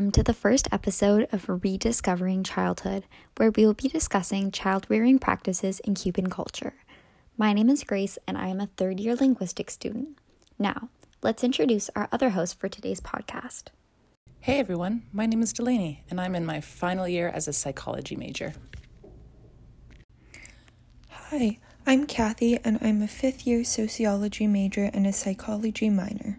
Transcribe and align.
Welcome 0.00 0.12
to 0.12 0.22
the 0.22 0.32
first 0.32 0.66
episode 0.72 1.28
of 1.30 1.62
Rediscovering 1.62 2.42
Childhood, 2.42 3.04
where 3.36 3.50
we 3.50 3.66
will 3.66 3.74
be 3.74 3.90
discussing 3.90 4.50
child 4.50 4.86
rearing 4.88 5.18
practices 5.18 5.78
in 5.80 5.94
Cuban 5.94 6.30
culture. 6.30 6.72
My 7.36 7.52
name 7.52 7.68
is 7.68 7.84
Grace, 7.84 8.16
and 8.26 8.38
I 8.38 8.48
am 8.48 8.60
a 8.60 8.70
third 8.78 8.98
year 8.98 9.14
linguistics 9.14 9.74
student. 9.74 10.16
Now, 10.58 10.88
let's 11.20 11.44
introduce 11.44 11.90
our 11.94 12.08
other 12.10 12.30
host 12.30 12.58
for 12.58 12.66
today's 12.66 13.02
podcast. 13.02 13.64
Hey 14.40 14.58
everyone, 14.58 15.02
my 15.12 15.26
name 15.26 15.42
is 15.42 15.52
Delaney, 15.52 16.02
and 16.08 16.18
I'm 16.18 16.34
in 16.34 16.46
my 16.46 16.62
final 16.62 17.06
year 17.06 17.28
as 17.28 17.46
a 17.46 17.52
psychology 17.52 18.16
major. 18.16 18.54
Hi, 21.10 21.58
I'm 21.86 22.06
Kathy, 22.06 22.58
and 22.64 22.78
I'm 22.80 23.02
a 23.02 23.06
fifth 23.06 23.46
year 23.46 23.64
sociology 23.64 24.46
major 24.46 24.88
and 24.94 25.06
a 25.06 25.12
psychology 25.12 25.90
minor. 25.90 26.38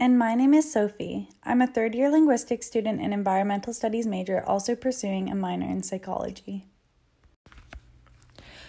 And 0.00 0.16
my 0.16 0.36
name 0.36 0.54
is 0.54 0.72
Sophie. 0.72 1.28
I'm 1.42 1.60
a 1.60 1.66
third 1.66 1.92
year 1.92 2.08
linguistics 2.08 2.68
student 2.68 3.00
and 3.00 3.12
environmental 3.12 3.74
studies 3.74 4.06
major, 4.06 4.44
also 4.46 4.76
pursuing 4.76 5.28
a 5.28 5.34
minor 5.34 5.66
in 5.68 5.82
psychology. 5.82 6.66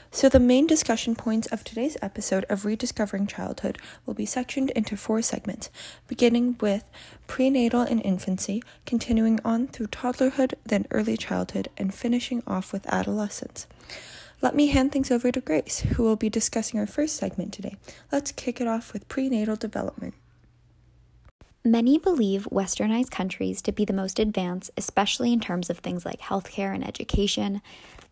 So, 0.10 0.28
the 0.28 0.40
main 0.40 0.66
discussion 0.66 1.16
points 1.16 1.46
of 1.50 1.64
today's 1.64 1.98
episode 2.02 2.48
of 2.50 2.66
Rediscovering 2.66 3.28
Childhood 3.28 3.78
will 4.08 4.16
be 4.16 4.26
sectioned 4.26 4.72
into 4.72 4.98
four 4.98 5.22
segments, 5.22 5.70
beginning 6.08 6.58
with 6.62 6.90
prenatal 7.28 7.82
and 7.82 8.04
infancy, 8.04 8.64
continuing 8.88 9.40
on 9.46 9.68
through 9.68 9.90
toddlerhood, 9.90 10.56
then 10.66 10.88
early 10.90 11.16
childhood, 11.16 11.70
and 11.78 11.94
finishing 11.94 12.42
off 12.48 12.74
with 12.74 12.88
adolescence. 12.88 13.68
Let 14.42 14.56
me 14.56 14.70
hand 14.70 14.92
things 14.92 15.12
over 15.12 15.32
to 15.32 15.42
Grace, 15.42 15.82
who 15.82 16.02
will 16.02 16.16
be 16.16 16.30
discussing 16.32 16.80
our 16.80 16.88
first 16.88 17.18
segment 17.18 17.54
today. 17.54 17.78
Let's 18.12 18.32
kick 18.32 18.60
it 18.60 18.68
off 18.68 18.94
with 18.94 19.08
prenatal 19.10 19.58
development. 19.58 20.16
Many 21.66 21.98
believe 21.98 22.48
westernized 22.50 23.12
countries 23.12 23.62
to 23.64 23.74
be 23.74 23.84
the 23.84 23.92
most 23.92 24.18
advanced, 24.18 24.72
especially 24.78 25.34
in 25.34 25.42
terms 25.42 25.70
of 25.70 25.80
things 25.80 26.06
like 26.06 26.22
healthcare 26.22 26.74
and 26.74 26.88
education. 26.88 27.62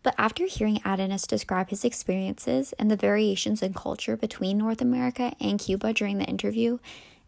But 0.02 0.14
after 0.18 0.44
hearing 0.44 0.82
Adonis 0.84 1.26
describe 1.26 1.70
his 1.70 1.82
experiences 1.82 2.74
and 2.74 2.90
the 2.90 2.96
variations 2.96 3.62
in 3.62 3.72
culture 3.72 4.18
between 4.18 4.58
North 4.58 4.82
America 4.82 5.32
and 5.40 5.58
Cuba 5.58 5.94
during 5.94 6.18
the 6.18 6.26
interview, 6.26 6.78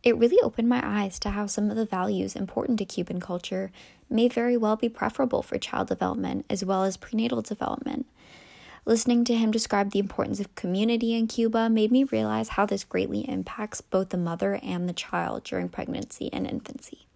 it 0.02 0.16
really 0.18 0.38
opened 0.42 0.68
my 0.68 0.82
eyes 0.84 1.18
to 1.20 1.30
how 1.30 1.46
some 1.46 1.70
of 1.70 1.76
the 1.76 1.86
values 1.86 2.36
important 2.36 2.78
to 2.80 2.84
Cuban 2.84 3.18
culture 3.18 3.72
may 4.10 4.28
very 4.28 4.58
well 4.58 4.76
be 4.76 4.91
preferable 4.91 5.42
for 5.42 5.56
child 5.56 5.88
development 5.88 6.44
as 6.50 6.62
well 6.62 6.84
as 6.84 6.98
prenatal 6.98 7.41
development. 7.41 8.04
Listening 8.91 9.22
to 9.27 9.36
him 9.36 9.52
describe 9.52 9.92
the 9.92 10.00
importance 10.00 10.41
of 10.41 10.52
community 10.56 11.14
in 11.14 11.28
Cuba 11.28 11.70
made 11.70 11.92
me 11.92 12.02
realize 12.02 12.48
how 12.48 12.66
this 12.66 12.83
greatly 12.83 13.20
impacts 13.20 13.80
both 13.80 14.08
the 14.08 14.16
mother 14.16 14.58
and 14.64 14.88
the 14.88 14.92
child 14.92 15.44
during 15.44 15.69
pregnancy 15.69 16.28
and 16.32 16.44
infancy. 16.44 17.06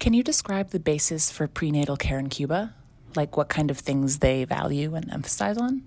Can 0.00 0.14
you 0.14 0.24
describe 0.24 0.70
the 0.70 0.80
basis 0.80 1.30
for 1.30 1.46
prenatal 1.46 1.96
care 1.96 2.18
in 2.18 2.28
Cuba? 2.28 2.74
Like 3.14 3.36
what 3.36 3.48
kind 3.48 3.70
of 3.70 3.78
things 3.78 4.18
they 4.18 4.42
value 4.42 4.96
and 4.96 5.08
emphasize 5.12 5.56
on? 5.56 5.84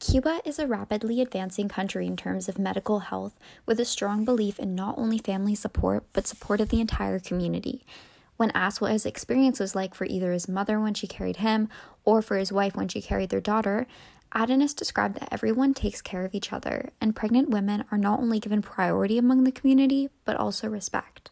Cuba 0.00 0.40
is 0.44 0.58
a 0.58 0.66
rapidly 0.66 1.20
advancing 1.20 1.68
country 1.68 2.08
in 2.08 2.16
terms 2.16 2.48
of 2.48 2.58
medical 2.58 2.98
health, 2.98 3.38
with 3.66 3.78
a 3.78 3.84
strong 3.84 4.24
belief 4.24 4.58
in 4.58 4.74
not 4.74 4.98
only 4.98 5.18
family 5.18 5.54
support, 5.54 6.02
but 6.12 6.26
support 6.26 6.60
of 6.60 6.70
the 6.70 6.80
entire 6.80 7.20
community. 7.20 7.86
When 8.36 8.50
asked 8.50 8.80
what 8.80 8.92
his 8.92 9.06
experience 9.06 9.60
was 9.60 9.74
like 9.74 9.94
for 9.94 10.04
either 10.04 10.32
his 10.32 10.48
mother 10.48 10.78
when 10.78 10.94
she 10.94 11.06
carried 11.06 11.36
him 11.36 11.68
or 12.04 12.20
for 12.20 12.36
his 12.36 12.52
wife 12.52 12.76
when 12.76 12.88
she 12.88 13.00
carried 13.00 13.30
their 13.30 13.40
daughter, 13.40 13.86
Adonis 14.32 14.74
described 14.74 15.14
that 15.16 15.32
everyone 15.32 15.72
takes 15.72 16.02
care 16.02 16.24
of 16.24 16.34
each 16.34 16.52
other, 16.52 16.90
and 17.00 17.16
pregnant 17.16 17.48
women 17.48 17.84
are 17.90 17.98
not 17.98 18.20
only 18.20 18.38
given 18.38 18.60
priority 18.60 19.16
among 19.16 19.44
the 19.44 19.52
community, 19.52 20.10
but 20.24 20.36
also 20.36 20.68
respect. 20.68 21.30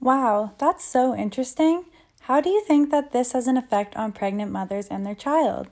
Wow, 0.00 0.52
that's 0.58 0.84
so 0.84 1.16
interesting. 1.16 1.86
How 2.22 2.40
do 2.40 2.50
you 2.50 2.62
think 2.62 2.90
that 2.90 3.10
this 3.12 3.32
has 3.32 3.48
an 3.48 3.56
effect 3.56 3.96
on 3.96 4.12
pregnant 4.12 4.52
mothers 4.52 4.86
and 4.88 5.04
their 5.04 5.14
child? 5.14 5.68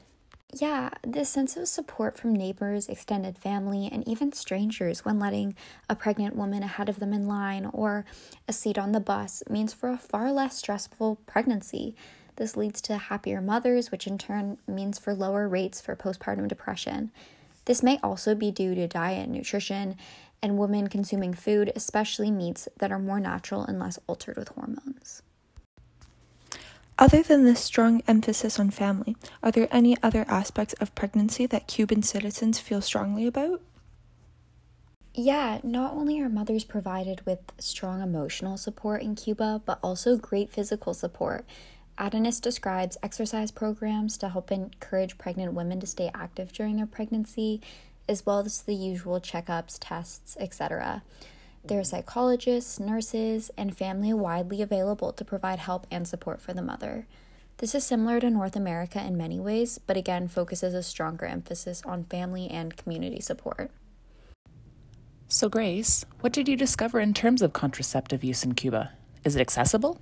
Yeah, 0.58 0.88
this 1.02 1.28
sense 1.28 1.58
of 1.58 1.68
support 1.68 2.16
from 2.16 2.34
neighbors, 2.34 2.88
extended 2.88 3.36
family, 3.36 3.90
and 3.92 4.08
even 4.08 4.32
strangers 4.32 5.04
when 5.04 5.18
letting 5.18 5.54
a 5.90 5.94
pregnant 5.94 6.34
woman 6.34 6.62
ahead 6.62 6.88
of 6.88 6.98
them 6.98 7.12
in 7.12 7.28
line 7.28 7.68
or 7.74 8.06
a 8.48 8.54
seat 8.54 8.78
on 8.78 8.92
the 8.92 9.00
bus 9.00 9.42
means 9.50 9.74
for 9.74 9.90
a 9.90 9.98
far 9.98 10.32
less 10.32 10.56
stressful 10.56 11.18
pregnancy. 11.26 11.94
This 12.36 12.56
leads 12.56 12.80
to 12.82 12.96
happier 12.96 13.42
mothers, 13.42 13.90
which 13.90 14.06
in 14.06 14.16
turn 14.16 14.56
means 14.66 14.98
for 14.98 15.12
lower 15.12 15.46
rates 15.46 15.82
for 15.82 15.94
postpartum 15.94 16.48
depression. 16.48 17.10
This 17.66 17.82
may 17.82 17.98
also 18.02 18.34
be 18.34 18.50
due 18.50 18.74
to 18.76 18.88
diet 18.88 19.24
and 19.24 19.32
nutrition 19.32 19.96
and 20.42 20.56
women 20.56 20.86
consuming 20.86 21.34
food, 21.34 21.70
especially 21.76 22.30
meats 22.30 22.66
that 22.78 22.90
are 22.90 22.98
more 22.98 23.20
natural 23.20 23.62
and 23.62 23.78
less 23.78 23.98
altered 24.06 24.38
with 24.38 24.48
hormones. 24.48 25.20
Other 26.98 27.22
than 27.22 27.44
this 27.44 27.60
strong 27.60 28.02
emphasis 28.08 28.58
on 28.58 28.70
family, 28.70 29.16
are 29.42 29.50
there 29.50 29.68
any 29.70 30.02
other 30.02 30.24
aspects 30.28 30.72
of 30.80 30.94
pregnancy 30.94 31.44
that 31.44 31.66
Cuban 31.66 32.02
citizens 32.02 32.58
feel 32.58 32.80
strongly 32.80 33.26
about? 33.26 33.60
Yeah, 35.12 35.60
not 35.62 35.92
only 35.92 36.20
are 36.20 36.30
mothers 36.30 36.64
provided 36.64 37.24
with 37.26 37.40
strong 37.58 38.00
emotional 38.00 38.56
support 38.56 39.02
in 39.02 39.14
Cuba, 39.14 39.60
but 39.66 39.78
also 39.82 40.16
great 40.16 40.50
physical 40.50 40.94
support. 40.94 41.44
Adonis 41.98 42.40
describes 42.40 42.96
exercise 43.02 43.50
programs 43.50 44.16
to 44.18 44.30
help 44.30 44.50
encourage 44.50 45.18
pregnant 45.18 45.52
women 45.52 45.80
to 45.80 45.86
stay 45.86 46.10
active 46.14 46.52
during 46.52 46.76
their 46.76 46.86
pregnancy, 46.86 47.60
as 48.08 48.24
well 48.24 48.40
as 48.40 48.62
the 48.62 48.74
usual 48.74 49.20
checkups, 49.20 49.76
tests, 49.80 50.36
etc. 50.40 51.02
There 51.66 51.80
are 51.80 51.84
psychologists, 51.84 52.78
nurses, 52.78 53.50
and 53.56 53.76
family 53.76 54.12
widely 54.12 54.62
available 54.62 55.12
to 55.12 55.24
provide 55.24 55.58
help 55.58 55.84
and 55.90 56.06
support 56.06 56.40
for 56.40 56.52
the 56.52 56.62
mother. 56.62 57.08
This 57.56 57.74
is 57.74 57.84
similar 57.84 58.20
to 58.20 58.30
North 58.30 58.54
America 58.54 59.04
in 59.04 59.16
many 59.16 59.40
ways, 59.40 59.80
but 59.84 59.96
again 59.96 60.28
focuses 60.28 60.74
a 60.74 60.82
stronger 60.82 61.26
emphasis 61.26 61.82
on 61.84 62.04
family 62.04 62.48
and 62.48 62.76
community 62.76 63.20
support. 63.20 63.72
So, 65.26 65.48
Grace, 65.48 66.04
what 66.20 66.32
did 66.32 66.46
you 66.46 66.56
discover 66.56 67.00
in 67.00 67.12
terms 67.12 67.42
of 67.42 67.52
contraceptive 67.52 68.22
use 68.22 68.44
in 68.44 68.54
Cuba? 68.54 68.92
Is 69.24 69.34
it 69.34 69.40
accessible? 69.40 70.00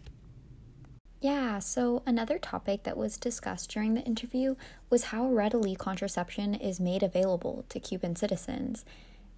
Yeah, 1.23 1.61
so 1.61 2.03
another 2.05 2.39
topic 2.39 2.83
that 2.83 2.99
was 2.99 3.17
discussed 3.17 3.71
during 3.71 3.95
the 3.95 4.03
interview 4.03 4.57
was 4.91 5.05
how 5.05 5.29
readily 5.29 5.75
contraception 5.75 6.55
is 6.55 6.79
made 6.79 7.03
available 7.03 7.65
to 7.71 7.81
Cuban 7.81 8.17
citizens 8.17 8.85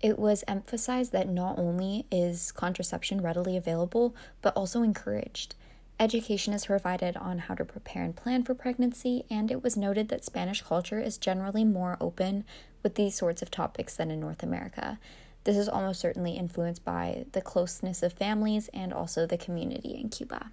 it 0.00 0.18
was 0.18 0.44
emphasized 0.46 1.12
that 1.12 1.28
not 1.28 1.58
only 1.58 2.06
is 2.10 2.52
contraception 2.52 3.22
readily 3.22 3.56
available, 3.56 4.14
but 4.42 4.54
also 4.56 4.82
encouraged. 4.82 5.54
Education 5.98 6.52
is 6.52 6.66
provided 6.66 7.16
on 7.16 7.38
how 7.38 7.54
to 7.54 7.64
prepare 7.64 8.02
and 8.02 8.14
plan 8.14 8.42
for 8.42 8.54
pregnancy, 8.54 9.24
and 9.30 9.50
it 9.50 9.62
was 9.62 9.76
noted 9.76 10.10
that 10.10 10.24
Spanish 10.24 10.60
culture 10.62 11.00
is 11.00 11.16
generally 11.16 11.64
more 11.64 11.96
open 12.00 12.44
with 12.82 12.96
these 12.96 13.14
sorts 13.14 13.40
of 13.40 13.50
topics 13.50 13.96
than 13.96 14.10
in 14.10 14.20
North 14.20 14.42
America. 14.42 14.98
This 15.44 15.56
is 15.56 15.68
almost 15.68 16.00
certainly 16.00 16.32
influenced 16.32 16.84
by 16.84 17.24
the 17.32 17.40
closeness 17.40 18.02
of 18.02 18.12
families 18.12 18.68
and 18.74 18.92
also 18.92 19.26
the 19.26 19.38
community 19.38 19.98
in 19.98 20.10
Cuba. 20.10 20.50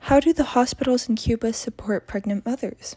How 0.00 0.20
do 0.20 0.32
the 0.32 0.44
hospitals 0.44 1.08
in 1.08 1.14
Cuba 1.14 1.52
support 1.52 2.06
pregnant 2.06 2.44
mothers? 2.44 2.96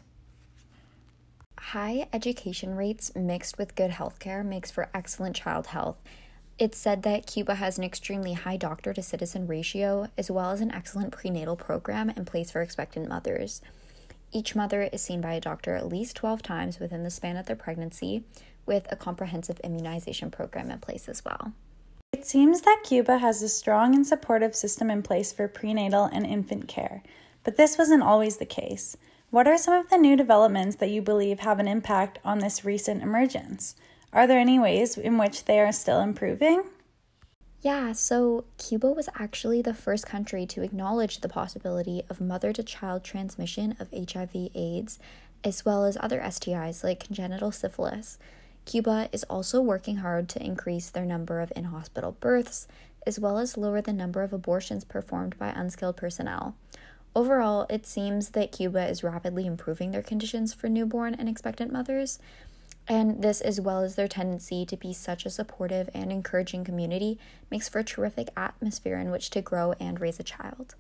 High 1.72 2.08
education 2.12 2.76
rates 2.76 3.16
mixed 3.16 3.58
with 3.58 3.74
good 3.74 3.92
healthcare 3.92 4.46
makes 4.46 4.70
for 4.70 4.90
excellent 4.94 5.36
child 5.38 5.68
health. 5.68 5.96
It's 6.60 6.78
said 6.78 7.04
that 7.04 7.26
Cuba 7.26 7.56
has 7.56 7.78
an 7.78 7.86
extremely 7.86 8.34
high 8.34 8.58
doctor 8.58 8.94
to 8.94 9.02
citizen 9.02 9.48
ratio, 9.48 10.10
as 10.18 10.30
well 10.30 10.52
as 10.52 10.60
an 10.60 10.72
excellent 10.72 11.14
prenatal 11.14 11.56
program 11.56 12.10
in 12.12 12.26
place 12.26 12.52
for 12.52 12.62
expectant 12.62 13.08
mothers. 13.08 13.62
Each 14.32 14.56
mother 14.56 14.84
is 14.84 15.02
seen 15.02 15.22
by 15.22 15.34
a 15.34 15.42
doctor 15.42 15.76
at 15.76 15.88
least 15.88 16.18
12 16.18 16.44
times 16.44 16.80
within 16.80 17.04
the 17.04 17.10
span 17.10 17.38
of 17.38 17.46
their 17.46 17.56
pregnancy, 17.56 18.26
with 18.66 18.86
a 18.92 18.98
comprehensive 18.98 19.60
immunization 19.62 20.30
program 20.30 20.70
in 20.70 20.80
place 20.80 21.08
as 21.08 21.24
well. 21.24 21.54
It 22.12 22.28
seems 22.28 22.62
that 22.62 22.84
Cuba 22.84 23.18
has 23.20 23.42
a 23.42 23.50
strong 23.50 23.96
and 23.96 24.06
supportive 24.06 24.54
system 24.54 24.92
in 24.92 25.02
place 25.02 25.32
for 25.32 25.48
prenatal 25.48 26.04
and 26.04 26.26
infant 26.26 26.68
care, 26.68 27.02
but 27.44 27.56
this 27.56 27.78
wasn't 27.78 28.04
always 28.04 28.38
the 28.38 28.46
case. 28.46 28.98
What 29.34 29.48
are 29.48 29.58
some 29.58 29.74
of 29.74 29.90
the 29.90 29.98
new 29.98 30.16
developments 30.16 30.76
that 30.76 30.92
you 30.92 31.02
believe 31.02 31.40
have 31.40 31.58
an 31.58 31.68
impact 31.68 32.20
on 32.24 32.38
this 32.38 32.64
recent 32.64 33.02
emergence? 33.02 33.76
Are 34.14 34.28
there 34.28 34.38
any 34.38 34.60
ways 34.60 34.96
in 34.96 35.18
which 35.18 35.46
they 35.46 35.60
are 35.60 35.72
still 35.72 36.02
improving? 36.02 36.66
Yeah, 37.60 37.94
so 37.94 38.44
Cuba 38.60 38.92
was 38.92 39.10
actually 39.16 39.64
the 39.64 39.74
first 39.74 40.06
country 40.06 40.46
to 40.46 40.62
acknowledge 40.62 41.22
the 41.22 41.30
possibility 41.30 42.04
of 42.12 42.22
mother 42.22 42.54
to 42.54 42.62
child 42.62 43.04
transmission 43.04 43.76
of 43.80 43.90
HIV/AIDS, 43.92 45.00
as 45.44 45.66
well 45.66 45.84
as 45.84 45.98
other 46.00 46.20
STIs 46.20 46.84
like 46.84 47.04
congenital 47.04 47.52
syphilis. 47.52 48.20
Cuba 48.66 49.10
is 49.12 49.24
also 49.24 49.60
working 49.62 49.98
hard 49.98 50.30
to 50.30 50.46
increase 50.46 50.92
their 50.92 51.06
number 51.06 51.42
of 51.42 51.52
in 51.56 51.64
hospital 51.64 52.16
births, 52.20 52.68
as 53.08 53.20
well 53.20 53.40
as 53.40 53.58
lower 53.58 53.82
the 53.82 53.94
number 53.94 54.22
of 54.22 54.32
abortions 54.32 54.84
performed 54.84 55.40
by 55.40 55.50
unskilled 55.50 55.98
personnel. 55.98 56.56
Overall, 57.16 57.68
it 57.70 57.86
seems 57.86 58.30
that 58.30 58.52
Cuba 58.52 58.88
is 58.88 59.04
rapidly 59.04 59.46
improving 59.46 59.92
their 59.92 60.02
conditions 60.02 60.54
for 60.54 60.68
newborn 60.68 61.14
and 61.14 61.30
expectant 61.30 61.72
mothers. 61.72 62.18
And 62.88 63.22
this, 63.22 63.40
as 63.40 63.62
well 63.62 63.82
as 63.82 63.96
their 63.96 64.08
tendency 64.08 64.66
to 64.66 64.76
be 64.76 64.94
such 64.94 65.26
a 65.26 65.30
supportive 65.30 65.90
and 65.94 66.12
encouraging 66.12 66.64
community, 66.64 67.20
makes 67.52 67.70
for 67.70 67.80
a 67.80 67.84
terrific 67.84 68.30
atmosphere 68.36 68.98
in 68.98 69.12
which 69.12 69.30
to 69.32 69.42
grow 69.42 69.74
and 69.80 70.02
raise 70.02 70.20
a 70.20 70.24
child. 70.24 70.76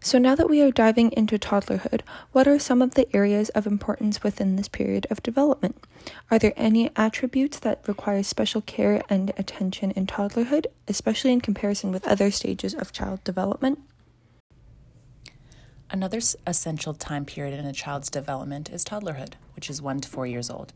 So, 0.00 0.18
now 0.18 0.34
that 0.34 0.50
we 0.50 0.60
are 0.60 0.70
diving 0.70 1.12
into 1.12 1.38
toddlerhood, 1.38 2.02
what 2.32 2.46
are 2.46 2.58
some 2.58 2.82
of 2.82 2.92
the 2.92 3.08
areas 3.16 3.48
of 3.50 3.66
importance 3.66 4.22
within 4.22 4.56
this 4.56 4.68
period 4.68 5.06
of 5.08 5.22
development? 5.22 5.82
Are 6.30 6.38
there 6.38 6.52
any 6.56 6.90
attributes 6.94 7.58
that 7.60 7.88
require 7.88 8.22
special 8.22 8.60
care 8.60 9.02
and 9.08 9.32
attention 9.38 9.92
in 9.92 10.06
toddlerhood, 10.06 10.66
especially 10.88 11.32
in 11.32 11.40
comparison 11.40 11.90
with 11.90 12.06
other 12.06 12.30
stages 12.30 12.74
of 12.74 12.92
child 12.92 13.24
development? 13.24 13.78
Another 15.94 16.18
essential 16.44 16.92
time 16.92 17.24
period 17.24 17.56
in 17.56 17.66
a 17.66 17.72
child's 17.72 18.10
development 18.10 18.68
is 18.68 18.84
toddlerhood, 18.84 19.34
which 19.54 19.70
is 19.70 19.80
one 19.80 20.00
to 20.00 20.08
four 20.08 20.26
years 20.26 20.50
old. 20.50 20.72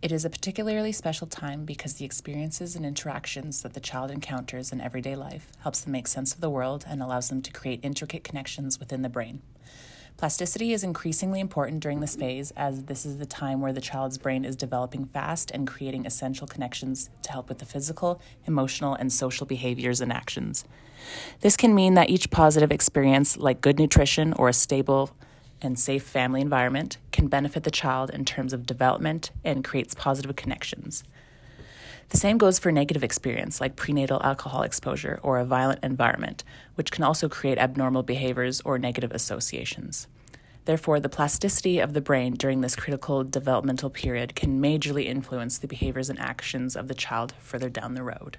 It 0.00 0.10
is 0.10 0.24
a 0.24 0.30
particularly 0.30 0.90
special 0.90 1.26
time 1.26 1.66
because 1.66 1.92
the 1.92 2.06
experiences 2.06 2.74
and 2.74 2.86
interactions 2.86 3.60
that 3.60 3.74
the 3.74 3.78
child 3.78 4.10
encounters 4.10 4.72
in 4.72 4.80
everyday 4.80 5.14
life 5.16 5.52
helps 5.64 5.82
them 5.82 5.92
make 5.92 6.06
sense 6.06 6.32
of 6.32 6.40
the 6.40 6.48
world 6.48 6.86
and 6.88 7.02
allows 7.02 7.28
them 7.28 7.42
to 7.42 7.52
create 7.52 7.80
intricate 7.82 8.24
connections 8.24 8.80
within 8.80 9.02
the 9.02 9.10
brain. 9.10 9.42
Plasticity 10.18 10.72
is 10.72 10.82
increasingly 10.82 11.38
important 11.38 11.78
during 11.78 12.00
this 12.00 12.16
phase 12.16 12.50
as 12.56 12.82
this 12.86 13.06
is 13.06 13.18
the 13.18 13.24
time 13.24 13.60
where 13.60 13.72
the 13.72 13.80
child's 13.80 14.18
brain 14.18 14.44
is 14.44 14.56
developing 14.56 15.04
fast 15.04 15.52
and 15.52 15.64
creating 15.64 16.04
essential 16.04 16.44
connections 16.44 17.08
to 17.22 17.30
help 17.30 17.48
with 17.48 17.60
the 17.60 17.64
physical, 17.64 18.20
emotional, 18.44 18.94
and 18.94 19.12
social 19.12 19.46
behaviors 19.46 20.00
and 20.00 20.12
actions. 20.12 20.64
This 21.40 21.56
can 21.56 21.72
mean 21.72 21.94
that 21.94 22.10
each 22.10 22.32
positive 22.32 22.72
experience, 22.72 23.36
like 23.36 23.60
good 23.60 23.78
nutrition 23.78 24.32
or 24.32 24.48
a 24.48 24.52
stable 24.52 25.16
and 25.62 25.78
safe 25.78 26.02
family 26.02 26.40
environment 26.40 26.98
can 27.12 27.28
benefit 27.28 27.62
the 27.62 27.70
child 27.70 28.10
in 28.10 28.24
terms 28.24 28.52
of 28.52 28.66
development 28.66 29.30
and 29.44 29.62
creates 29.62 29.94
positive 29.94 30.34
connections. 30.34 31.04
The 32.08 32.16
same 32.16 32.38
goes 32.38 32.58
for 32.58 32.72
negative 32.72 33.04
experience 33.04 33.60
like 33.60 33.76
prenatal 33.76 34.22
alcohol 34.22 34.62
exposure 34.62 35.20
or 35.22 35.38
a 35.38 35.44
violent 35.44 35.84
environment, 35.84 36.42
which 36.74 36.90
can 36.90 37.04
also 37.04 37.28
create 37.28 37.58
abnormal 37.58 38.02
behaviors 38.02 38.60
or 38.62 38.78
negative 38.78 39.12
associations. 39.12 40.06
Therefore, 40.64 41.00
the 41.00 41.08
plasticity 41.08 41.78
of 41.78 41.94
the 41.94 42.00
brain 42.00 42.34
during 42.34 42.60
this 42.60 42.76
critical 42.76 43.24
developmental 43.24 43.88
period 43.88 44.34
can 44.34 44.60
majorly 44.60 45.06
influence 45.06 45.58
the 45.58 45.68
behaviors 45.68 46.10
and 46.10 46.18
actions 46.18 46.76
of 46.76 46.88
the 46.88 46.94
child 46.94 47.34
further 47.38 47.70
down 47.70 47.94
the 47.94 48.02
road. 48.02 48.38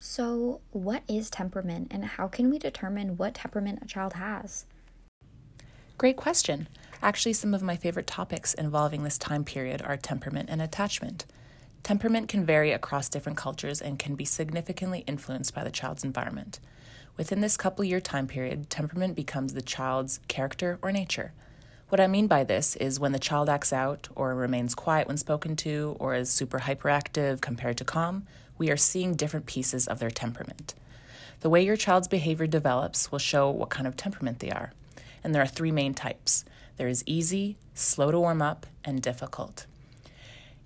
So, 0.00 0.60
what 0.70 1.02
is 1.08 1.30
temperament 1.30 1.88
and 1.90 2.04
how 2.04 2.28
can 2.28 2.50
we 2.50 2.58
determine 2.58 3.16
what 3.16 3.34
temperament 3.34 3.80
a 3.82 3.86
child 3.86 4.14
has? 4.14 4.66
Great 5.96 6.16
question. 6.16 6.68
Actually, 7.02 7.32
some 7.32 7.54
of 7.54 7.62
my 7.62 7.76
favorite 7.76 8.06
topics 8.06 8.52
involving 8.54 9.02
this 9.02 9.18
time 9.18 9.44
period 9.44 9.80
are 9.82 9.96
temperament 9.96 10.48
and 10.50 10.60
attachment. 10.60 11.24
Temperament 11.84 12.28
can 12.28 12.44
vary 12.44 12.72
across 12.72 13.08
different 13.08 13.38
cultures 13.38 13.80
and 13.80 13.96
can 13.96 14.16
be 14.16 14.24
significantly 14.24 15.04
influenced 15.06 15.54
by 15.54 15.62
the 15.62 15.70
child's 15.70 16.02
environment. 16.02 16.58
Within 17.16 17.40
this 17.40 17.56
couple 17.56 17.84
year 17.84 18.00
time 18.00 18.26
period, 18.26 18.68
temperament 18.68 19.14
becomes 19.14 19.54
the 19.54 19.62
child's 19.62 20.18
character 20.26 20.80
or 20.82 20.90
nature. 20.90 21.32
What 21.90 22.00
I 22.00 22.08
mean 22.08 22.26
by 22.26 22.42
this 22.42 22.74
is 22.74 22.98
when 22.98 23.12
the 23.12 23.20
child 23.20 23.48
acts 23.48 23.72
out 23.72 24.08
or 24.16 24.34
remains 24.34 24.74
quiet 24.74 25.06
when 25.06 25.16
spoken 25.16 25.54
to 25.56 25.96
or 26.00 26.16
is 26.16 26.28
super 26.28 26.58
hyperactive 26.58 27.40
compared 27.40 27.76
to 27.76 27.84
calm, 27.84 28.26
we 28.58 28.68
are 28.68 28.76
seeing 28.76 29.14
different 29.14 29.46
pieces 29.46 29.86
of 29.86 30.00
their 30.00 30.10
temperament. 30.10 30.74
The 31.38 31.50
way 31.50 31.64
your 31.64 31.76
child's 31.76 32.08
behavior 32.08 32.48
develops 32.48 33.12
will 33.12 33.20
show 33.20 33.48
what 33.48 33.70
kind 33.70 33.86
of 33.86 33.96
temperament 33.96 34.40
they 34.40 34.50
are 34.50 34.72
and 35.24 35.34
there 35.34 35.42
are 35.42 35.46
three 35.46 35.72
main 35.72 35.94
types 35.94 36.44
there 36.76 36.88
is 36.88 37.04
easy, 37.06 37.56
slow 37.72 38.10
to 38.10 38.18
warm 38.18 38.42
up, 38.42 38.66
and 38.84 39.00
difficult. 39.00 39.66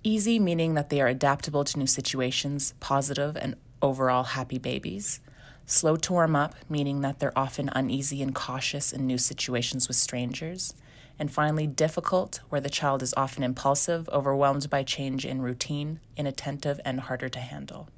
Easy 0.03 0.39
meaning 0.39 0.75
that 0.75 0.89
they 0.89 1.01
are 1.01 1.09
adaptable 1.09 1.65
to 1.65 1.77
new 1.77 1.85
situations, 1.85 2.73
positive, 2.79 3.35
and 3.35 3.55
overall 3.81 4.23
happy 4.23 4.57
babies. 4.57 5.19
Slow 5.65 5.97
to 5.97 6.13
warm 6.13 6.37
up, 6.37 6.55
meaning 6.69 7.01
that 7.01 7.19
they're 7.19 7.37
often 7.37 7.69
uneasy 7.73 8.21
and 8.21 8.33
cautious 8.33 8.93
in 8.93 9.05
new 9.05 9.17
situations 9.17 9.89
with 9.89 9.97
strangers. 9.97 10.73
And 11.19 11.29
finally, 11.29 11.67
difficult, 11.67 12.39
where 12.47 12.61
the 12.61 12.69
child 12.69 13.03
is 13.03 13.13
often 13.17 13.43
impulsive, 13.43 14.07
overwhelmed 14.07 14.69
by 14.69 14.83
change 14.83 15.25
in 15.25 15.41
routine, 15.41 15.99
inattentive, 16.15 16.79
and 16.85 17.01
harder 17.01 17.27
to 17.27 17.39
handle. 17.39 17.89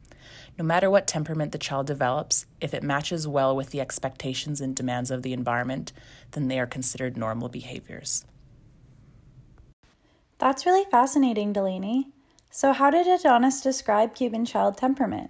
No 0.57 0.65
matter 0.65 0.89
what 0.89 1.05
temperament 1.05 1.51
the 1.51 1.59
child 1.59 1.85
develops, 1.85 2.47
if 2.59 2.73
it 2.73 2.81
matches 2.81 3.27
well 3.27 3.55
with 3.55 3.69
the 3.69 3.79
expectations 3.79 4.59
and 4.59 4.75
demands 4.75 5.11
of 5.11 5.21
the 5.21 5.33
environment, 5.33 5.93
then 6.31 6.47
they 6.47 6.59
are 6.59 6.65
considered 6.65 7.15
normal 7.15 7.47
behaviors. 7.47 8.25
That's 10.41 10.65
really 10.65 10.89
fascinating, 10.89 11.53
Delaney. 11.53 12.07
So, 12.49 12.73
how 12.73 12.89
did 12.89 13.05
Adonis 13.05 13.61
describe 13.61 14.15
Cuban 14.15 14.43
child 14.43 14.75
temperament? 14.75 15.29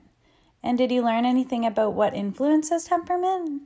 And 0.63 0.77
did 0.77 0.89
you 0.89 1.03
learn 1.03 1.25
anything 1.25 1.65
about 1.65 1.93
what 1.93 2.15
influences 2.15 2.85
temperament? 2.85 3.63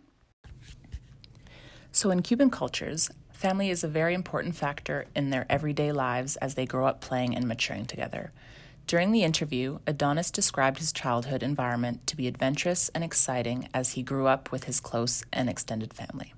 So, 1.92 2.09
in 2.09 2.24
Cuban 2.24 2.50
cultures, 2.50 3.12
family 3.31 3.69
is 3.69 3.83
a 3.83 3.88
very 3.88 4.15
important 4.15 4.56
factor 4.56 5.06
in 5.15 5.30
their 5.30 5.45
everyday 5.47 5.92
lives 5.92 6.36
as 6.38 6.56
they 6.56 6.65
grow 6.65 6.88
up 6.88 7.00
playing 7.00 7.36
and 7.36 7.48
maturing 7.48 7.86
together. 7.86 8.31
During 8.88 9.12
the 9.12 9.24
interview, 9.24 9.77
Adonis 9.86 10.31
described 10.31 10.80
his 10.80 10.91
childhood 10.91 11.44
environment 11.44 12.07
to 12.07 12.18
be 12.18 12.27
adventurous 12.27 12.89
and 12.89 13.03
exciting 13.03 13.69
as 13.71 13.91
he 13.91 14.01
grew 14.01 14.25
up 14.25 14.51
with 14.51 14.63
his 14.63 14.80
close 14.80 15.24
and 15.31 15.48
extended 15.48 15.94
family. 15.94 16.33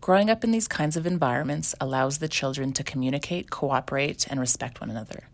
Growing 0.00 0.28
up 0.30 0.44
in 0.44 0.50
these 0.50 0.68
kinds 0.68 0.96
of 0.96 1.06
environments 1.06 1.74
allows 1.80 2.18
the 2.18 2.28
children 2.28 2.72
to 2.72 2.84
communicate, 2.84 3.50
cooperate, 3.50 4.26
and 4.28 4.38
respect 4.38 4.80
one 4.80 4.90
another. 4.90 5.24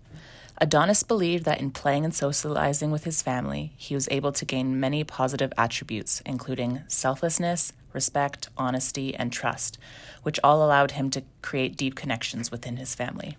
Adonis 0.63 1.03
believed 1.03 1.47
that 1.47 1.61
in 1.61 1.71
playing 1.71 2.05
and 2.05 2.15
socializing 2.15 2.91
with 2.91 3.05
his 3.05 3.23
family, 3.23 3.73
he 3.77 3.95
was 3.95 4.09
able 4.11 4.31
to 4.33 4.45
gain 4.45 4.79
many 4.79 5.03
positive 5.03 5.53
attributes, 5.57 6.21
including 6.27 6.83
selflessness, 6.87 7.73
respect, 7.95 8.51
honesty, 8.59 9.15
and 9.15 9.33
trust, 9.33 9.79
which 10.23 10.39
all 10.45 10.63
allowed 10.63 10.93
him 10.93 11.09
to 11.11 11.23
create 11.41 11.79
deep 11.79 11.95
connections 11.95 12.51
within 12.51 12.77
his 12.77 12.95
family. 12.95 13.39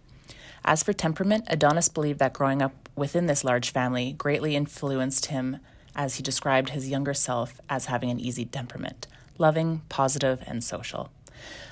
As 0.65 0.81
for 0.81 0.93
temperament, 0.93 1.45
Adonis 1.47 1.89
believed 1.89 2.19
that 2.19 2.33
growing 2.33 2.61
up 2.61 2.89
within 2.95 3.27
this 3.27 3.43
large 3.43 3.71
family 3.71 4.13
greatly 4.13 4.55
influenced 4.55 5.27
him 5.27 5.57
as 5.95 6.15
he 6.15 6.23
described 6.23 6.69
his 6.69 6.89
younger 6.89 7.13
self 7.13 7.59
as 7.69 7.85
having 7.85 8.09
an 8.09 8.19
easy 8.19 8.45
temperament, 8.45 9.07
loving, 9.37 9.81
positive, 9.89 10.43
and 10.47 10.63
social. 10.63 11.09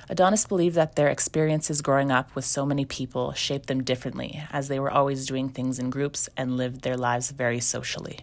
Adonis 0.08 0.44
believed 0.44 0.74
that 0.74 0.96
their 0.96 1.08
experiences 1.08 1.82
growing 1.82 2.10
up 2.10 2.34
with 2.34 2.44
so 2.44 2.66
many 2.66 2.84
people 2.84 3.32
shaped 3.32 3.68
them 3.68 3.84
differently, 3.84 4.42
as 4.50 4.66
they 4.66 4.80
were 4.80 4.90
always 4.90 5.26
doing 5.26 5.48
things 5.48 5.78
in 5.78 5.88
groups 5.88 6.28
and 6.36 6.56
lived 6.56 6.82
their 6.82 6.96
lives 6.96 7.30
very 7.30 7.60
socially. 7.60 8.20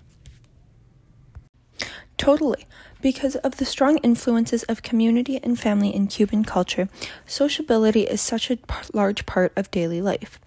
Totally. 2.17 2.65
Because 2.99 3.35
of 3.37 3.57
the 3.57 3.65
strong 3.65 3.99
influences 3.99 4.63
of 4.63 4.81
community 4.81 5.39
and 5.43 5.57
family 5.57 5.93
in 5.93 6.07
Cuban 6.07 6.43
culture, 6.43 6.89
sociability 7.27 8.01
is 8.01 8.19
such 8.21 8.49
a 8.49 8.57
large 8.91 9.27
part 9.27 9.53
of 9.55 9.69
daily 9.69 10.01
life. 10.01 10.39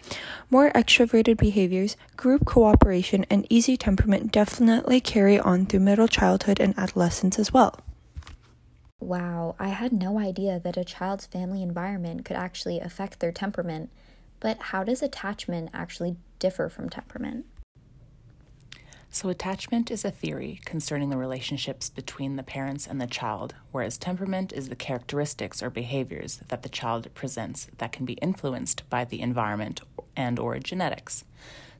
More 0.50 0.72
extroverted 0.72 1.38
behaviors, 1.38 1.96
group 2.16 2.44
cooperation, 2.44 3.24
and 3.30 3.46
easy 3.48 3.76
temperament 3.76 4.32
definitely 4.32 5.00
carry 5.00 5.38
on 5.38 5.64
through 5.64 5.80
middle 5.80 6.08
childhood 6.08 6.58
and 6.58 6.76
adolescence 6.76 7.38
as 7.38 7.52
well. 7.52 7.78
Wow, 9.00 9.56
I 9.58 9.68
had 9.68 9.92
no 9.92 10.18
idea 10.18 10.60
that 10.60 10.76
a 10.76 10.84
child's 10.84 11.24
family 11.24 11.62
environment 11.62 12.26
could 12.26 12.36
actually 12.36 12.80
affect 12.80 13.18
their 13.18 13.32
temperament. 13.32 13.90
But 14.40 14.58
how 14.60 14.84
does 14.84 15.02
attachment 15.02 15.70
actually 15.72 16.16
differ 16.38 16.68
from 16.68 16.90
temperament? 16.90 17.46
So, 19.12 19.28
attachment 19.28 19.90
is 19.90 20.04
a 20.04 20.10
theory 20.10 20.60
concerning 20.64 21.10
the 21.10 21.16
relationships 21.16 21.90
between 21.90 22.36
the 22.36 22.44
parents 22.44 22.86
and 22.86 23.00
the 23.00 23.08
child, 23.08 23.54
whereas 23.72 23.98
temperament 23.98 24.52
is 24.52 24.68
the 24.68 24.76
characteristics 24.76 25.64
or 25.64 25.70
behaviors 25.70 26.40
that 26.46 26.62
the 26.62 26.68
child 26.68 27.12
presents 27.12 27.66
that 27.78 27.90
can 27.90 28.06
be 28.06 28.12
influenced 28.14 28.88
by 28.88 29.04
the 29.04 29.20
environment 29.20 29.80
and 30.14 30.38
or 30.38 30.56
genetics. 30.60 31.24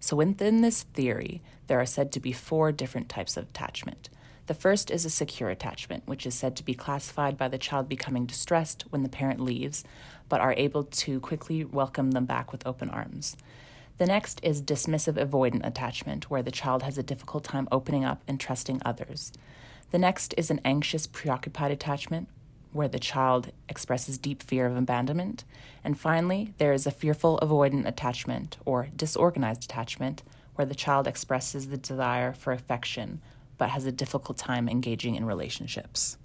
So, 0.01 0.17
within 0.17 0.61
this 0.61 0.83
theory, 0.83 1.41
there 1.69 1.81
are 1.81 1.87
said 1.87 2.11
to 2.13 2.21
be 2.21 2.33
four 2.33 2.73
different 2.73 3.09
types 3.09 3.37
of 3.37 3.51
attachment. 3.51 4.09
The 4.51 4.55
first 4.55 4.91
is 4.91 5.05
a 5.05 5.11
secure 5.11 5.49
attachment, 5.49 6.09
which 6.09 6.27
is 6.27 6.35
said 6.35 6.57
to 6.57 6.65
be 6.65 6.75
classified 6.75 7.39
by 7.39 7.47
the 7.47 7.57
child 7.57 7.89
becoming 7.89 8.27
distressed 8.27 8.83
when 8.91 9.05
the 9.05 9.09
parent 9.09 9.39
leaves, 9.39 9.85
but 10.29 10.41
are 10.41 10.55
able 10.57 10.83
to 10.83 11.21
quickly 11.21 11.65
welcome 11.65 12.11
them 12.11 12.25
back 12.25 12.51
with 12.51 12.67
open 12.67 12.91
arms. 12.91 13.37
The 13.99 14.07
next 14.07 14.41
is 14.43 14.61
dismissive 14.61 15.25
avoidant 15.25 15.65
attachment, 15.65 16.31
where 16.31 16.43
the 16.43 16.51
child 16.51 16.83
has 16.83 16.99
a 16.99 17.03
difficult 17.05 17.45
time 17.45 17.69
opening 17.71 18.05
up 18.05 18.23
and 18.27 18.41
trusting 18.41 18.83
others. 18.85 19.31
The 19.93 20.01
next 20.01 20.35
is 20.37 20.51
an 20.51 20.61
anxious, 20.65 21.07
preoccupied 21.07 21.71
attachment, 21.71 22.27
where 22.73 22.89
the 22.89 22.99
child 22.99 23.53
expresses 23.69 24.19
deep 24.19 24.43
fear 24.43 24.67
of 24.67 24.77
abandonment. 24.77 25.45
And 25.85 25.97
finally, 25.97 26.55
there 26.59 26.73
is 26.73 26.89
a 26.89 26.91
fearful 26.91 27.39
avoidant 27.41 27.87
attachment, 27.87 28.57
or 28.65 28.89
disorganized 28.97 29.63
attachment, 29.63 30.25
where 30.57 30.67
the 30.67 30.75
child 30.75 31.07
expresses 31.07 31.69
the 31.69 31.77
desire 31.77 32.33
for 32.33 32.53
affection 32.53 33.21
but 33.61 33.71
has 33.71 33.87
a 33.87 33.93
difficult 33.93 34.39
time 34.39 34.69
engaging 34.69 35.15
in 35.15 35.25
relationships. 35.25 36.17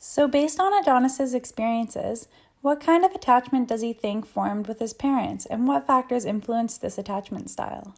So, 0.00 0.26
based 0.26 0.58
on 0.58 0.72
Adonis's 0.72 1.34
experiences, 1.34 2.26
What 2.66 2.80
kind 2.80 3.04
of 3.04 3.12
attachment 3.12 3.68
does 3.68 3.80
he 3.80 3.92
think 3.92 4.26
formed 4.26 4.66
with 4.66 4.80
his 4.80 4.92
parents, 4.92 5.46
and 5.46 5.68
what 5.68 5.86
factors 5.86 6.24
influenced 6.24 6.80
this 6.80 6.98
attachment 6.98 7.48
style? 7.48 7.94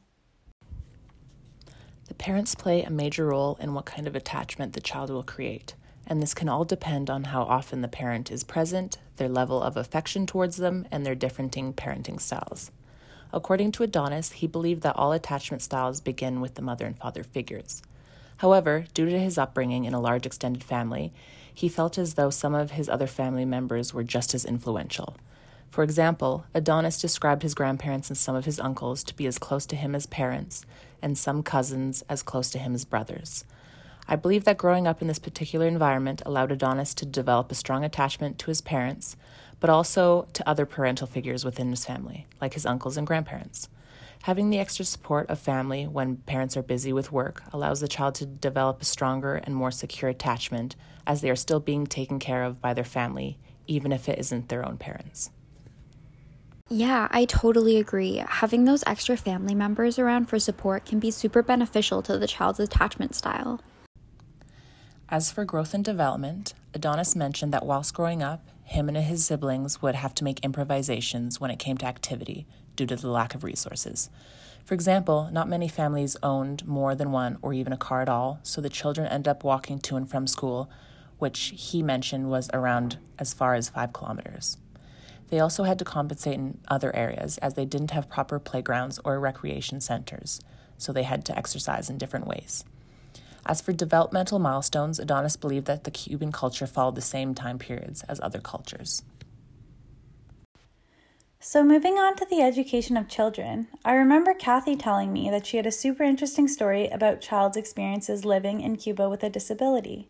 The 2.08 2.14
parents 2.14 2.54
play 2.54 2.82
a 2.82 2.90
major 2.90 3.28
role 3.28 3.56
in 3.62 3.72
what 3.72 3.86
kind 3.86 4.06
of 4.06 4.14
attachment 4.14 4.74
the 4.74 4.82
child 4.82 5.08
will 5.08 5.22
create, 5.22 5.74
and 6.06 6.20
this 6.20 6.34
can 6.34 6.50
all 6.50 6.66
depend 6.66 7.08
on 7.08 7.24
how 7.24 7.44
often 7.44 7.80
the 7.80 7.88
parent 7.88 8.30
is 8.30 8.44
present, 8.44 8.98
their 9.16 9.30
level 9.30 9.62
of 9.62 9.78
affection 9.78 10.26
towards 10.26 10.58
them, 10.58 10.86
and 10.90 11.06
their 11.06 11.14
differing 11.14 11.72
parenting 11.72 12.20
styles. 12.20 12.70
According 13.32 13.72
to 13.72 13.82
Adonis, 13.82 14.32
he 14.32 14.46
believed 14.46 14.82
that 14.82 14.96
all 14.96 15.12
attachment 15.12 15.62
styles 15.62 16.00
begin 16.00 16.40
with 16.40 16.54
the 16.54 16.62
mother 16.62 16.86
and 16.86 16.96
father 16.96 17.22
figures. 17.22 17.82
However, 18.38 18.86
due 18.94 19.06
to 19.06 19.18
his 19.18 19.36
upbringing 19.36 19.84
in 19.84 19.94
a 19.94 20.00
large 20.00 20.24
extended 20.24 20.64
family, 20.64 21.12
he 21.52 21.68
felt 21.68 21.98
as 21.98 22.14
though 22.14 22.30
some 22.30 22.54
of 22.54 22.70
his 22.70 22.88
other 22.88 23.06
family 23.06 23.44
members 23.44 23.92
were 23.92 24.04
just 24.04 24.34
as 24.34 24.44
influential. 24.44 25.16
For 25.70 25.82
example, 25.82 26.44
Adonis 26.54 27.00
described 27.00 27.42
his 27.42 27.54
grandparents 27.54 28.08
and 28.08 28.16
some 28.16 28.34
of 28.34 28.44
his 28.46 28.60
uncles 28.60 29.04
to 29.04 29.14
be 29.14 29.26
as 29.26 29.38
close 29.38 29.66
to 29.66 29.76
him 29.76 29.94
as 29.94 30.06
parents, 30.06 30.64
and 31.02 31.18
some 31.18 31.42
cousins 31.42 32.02
as 32.08 32.22
close 32.22 32.48
to 32.50 32.58
him 32.58 32.74
as 32.74 32.84
brothers. 32.84 33.44
I 34.08 34.16
believe 34.16 34.44
that 34.44 34.56
growing 34.56 34.86
up 34.86 35.02
in 35.02 35.08
this 35.08 35.18
particular 35.18 35.66
environment 35.66 36.22
allowed 36.24 36.50
Adonis 36.50 36.94
to 36.94 37.04
develop 37.04 37.52
a 37.52 37.54
strong 37.54 37.84
attachment 37.84 38.38
to 38.38 38.46
his 38.46 38.62
parents, 38.62 39.16
but 39.60 39.70
also 39.70 40.28
to 40.32 40.48
other 40.48 40.66
parental 40.66 41.06
figures 41.06 41.44
within 41.44 41.70
his 41.70 41.84
family, 41.84 42.26
like 42.40 42.54
his 42.54 42.66
uncles 42.66 42.96
and 42.96 43.06
grandparents. 43.06 43.68
Having 44.22 44.50
the 44.50 44.58
extra 44.58 44.84
support 44.84 45.30
of 45.30 45.38
family 45.38 45.86
when 45.86 46.16
parents 46.16 46.56
are 46.56 46.62
busy 46.62 46.92
with 46.92 47.12
work 47.12 47.42
allows 47.52 47.80
the 47.80 47.88
child 47.88 48.14
to 48.16 48.26
develop 48.26 48.82
a 48.82 48.84
stronger 48.84 49.36
and 49.36 49.54
more 49.54 49.70
secure 49.70 50.10
attachment 50.10 50.76
as 51.06 51.20
they 51.20 51.30
are 51.30 51.36
still 51.36 51.60
being 51.60 51.86
taken 51.86 52.18
care 52.18 52.44
of 52.44 52.60
by 52.60 52.74
their 52.74 52.84
family, 52.84 53.38
even 53.66 53.92
if 53.92 54.08
it 54.08 54.18
isn't 54.18 54.48
their 54.48 54.66
own 54.66 54.76
parents. 54.76 55.30
Yeah, 56.70 57.08
I 57.10 57.24
totally 57.24 57.78
agree. 57.78 58.22
Having 58.28 58.64
those 58.66 58.84
extra 58.86 59.16
family 59.16 59.54
members 59.54 59.98
around 59.98 60.26
for 60.26 60.38
support 60.38 60.84
can 60.84 60.98
be 60.98 61.10
super 61.10 61.42
beneficial 61.42 62.02
to 62.02 62.18
the 62.18 62.26
child's 62.26 62.60
attachment 62.60 63.14
style. 63.14 63.62
As 65.08 65.30
for 65.30 65.46
growth 65.46 65.72
and 65.72 65.82
development, 65.82 66.52
Adonis 66.74 67.16
mentioned 67.16 67.54
that 67.54 67.64
whilst 67.64 67.94
growing 67.94 68.22
up, 68.22 68.46
him 68.68 68.88
and 68.88 68.98
his 68.98 69.24
siblings 69.24 69.80
would 69.80 69.94
have 69.94 70.14
to 70.14 70.24
make 70.24 70.44
improvisations 70.44 71.40
when 71.40 71.50
it 71.50 71.58
came 71.58 71.78
to 71.78 71.86
activity 71.86 72.46
due 72.76 72.84
to 72.84 72.96
the 72.96 73.08
lack 73.08 73.34
of 73.34 73.42
resources. 73.42 74.10
For 74.62 74.74
example, 74.74 75.30
not 75.32 75.48
many 75.48 75.68
families 75.68 76.18
owned 76.22 76.66
more 76.68 76.94
than 76.94 77.10
one 77.10 77.38
or 77.40 77.54
even 77.54 77.72
a 77.72 77.78
car 77.78 78.02
at 78.02 78.10
all, 78.10 78.40
so 78.42 78.60
the 78.60 78.68
children 78.68 79.06
end 79.06 79.26
up 79.26 79.42
walking 79.42 79.78
to 79.80 79.96
and 79.96 80.08
from 80.08 80.26
school, 80.26 80.70
which 81.16 81.54
he 81.56 81.82
mentioned 81.82 82.28
was 82.28 82.50
around 82.52 82.98
as 83.18 83.32
far 83.32 83.54
as 83.54 83.70
five 83.70 83.94
kilometers. 83.94 84.58
They 85.30 85.40
also 85.40 85.64
had 85.64 85.78
to 85.78 85.86
compensate 85.86 86.34
in 86.34 86.58
other 86.68 86.94
areas 86.94 87.38
as 87.38 87.54
they 87.54 87.64
didn't 87.64 87.92
have 87.92 88.10
proper 88.10 88.38
playgrounds 88.38 89.00
or 89.02 89.18
recreation 89.18 89.80
centers, 89.80 90.42
so 90.76 90.92
they 90.92 91.04
had 91.04 91.24
to 91.24 91.36
exercise 91.38 91.88
in 91.88 91.96
different 91.96 92.26
ways. 92.26 92.64
As 93.48 93.62
for 93.62 93.72
developmental 93.72 94.38
milestones, 94.38 94.98
Adonis 94.98 95.36
believed 95.36 95.66
that 95.66 95.84
the 95.84 95.90
Cuban 95.90 96.32
culture 96.32 96.66
followed 96.66 96.96
the 96.96 97.00
same 97.00 97.34
time 97.34 97.58
periods 97.58 98.02
as 98.02 98.20
other 98.20 98.40
cultures. 98.40 99.02
So, 101.40 101.64
moving 101.64 101.94
on 101.94 102.14
to 102.16 102.26
the 102.28 102.42
education 102.42 102.98
of 102.98 103.08
children, 103.08 103.68
I 103.86 103.94
remember 103.94 104.34
Kathy 104.34 104.76
telling 104.76 105.14
me 105.14 105.30
that 105.30 105.46
she 105.46 105.56
had 105.56 105.66
a 105.66 105.72
super 105.72 106.02
interesting 106.02 106.46
story 106.46 106.88
about 106.88 107.22
child's 107.22 107.56
experiences 107.56 108.26
living 108.26 108.60
in 108.60 108.76
Cuba 108.76 109.08
with 109.08 109.22
a 109.22 109.30
disability. 109.30 110.08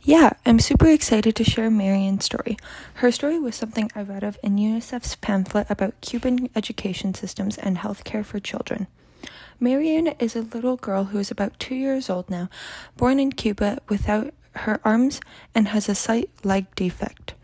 Yeah, 0.00 0.30
I'm 0.46 0.60
super 0.60 0.86
excited 0.86 1.34
to 1.36 1.44
share 1.44 1.70
Marian's 1.70 2.24
story. 2.24 2.56
Her 2.94 3.10
story 3.10 3.38
was 3.38 3.56
something 3.56 3.90
I 3.94 4.02
read 4.02 4.22
of 4.22 4.38
in 4.42 4.56
UNICEF's 4.56 5.16
pamphlet 5.16 5.66
about 5.68 6.00
Cuban 6.00 6.48
education 6.54 7.12
systems 7.12 7.58
and 7.58 7.78
healthcare 7.78 8.24
for 8.24 8.38
children. 8.40 8.86
Marian 9.60 10.08
is 10.18 10.34
a 10.36 10.42
little 10.42 10.76
girl 10.76 11.04
who 11.04 11.18
is 11.18 11.30
about 11.30 11.58
two 11.58 11.74
years 11.74 12.10
old 12.10 12.28
now, 12.28 12.48
born 12.96 13.20
in 13.20 13.32
Cuba 13.32 13.78
without 13.88 14.34
her 14.56 14.80
arms 14.84 15.20
and 15.54 15.68
has 15.68 15.88
a 15.88 15.94
sight 15.94 16.30
leg 16.42 16.66
defect. 16.74 17.34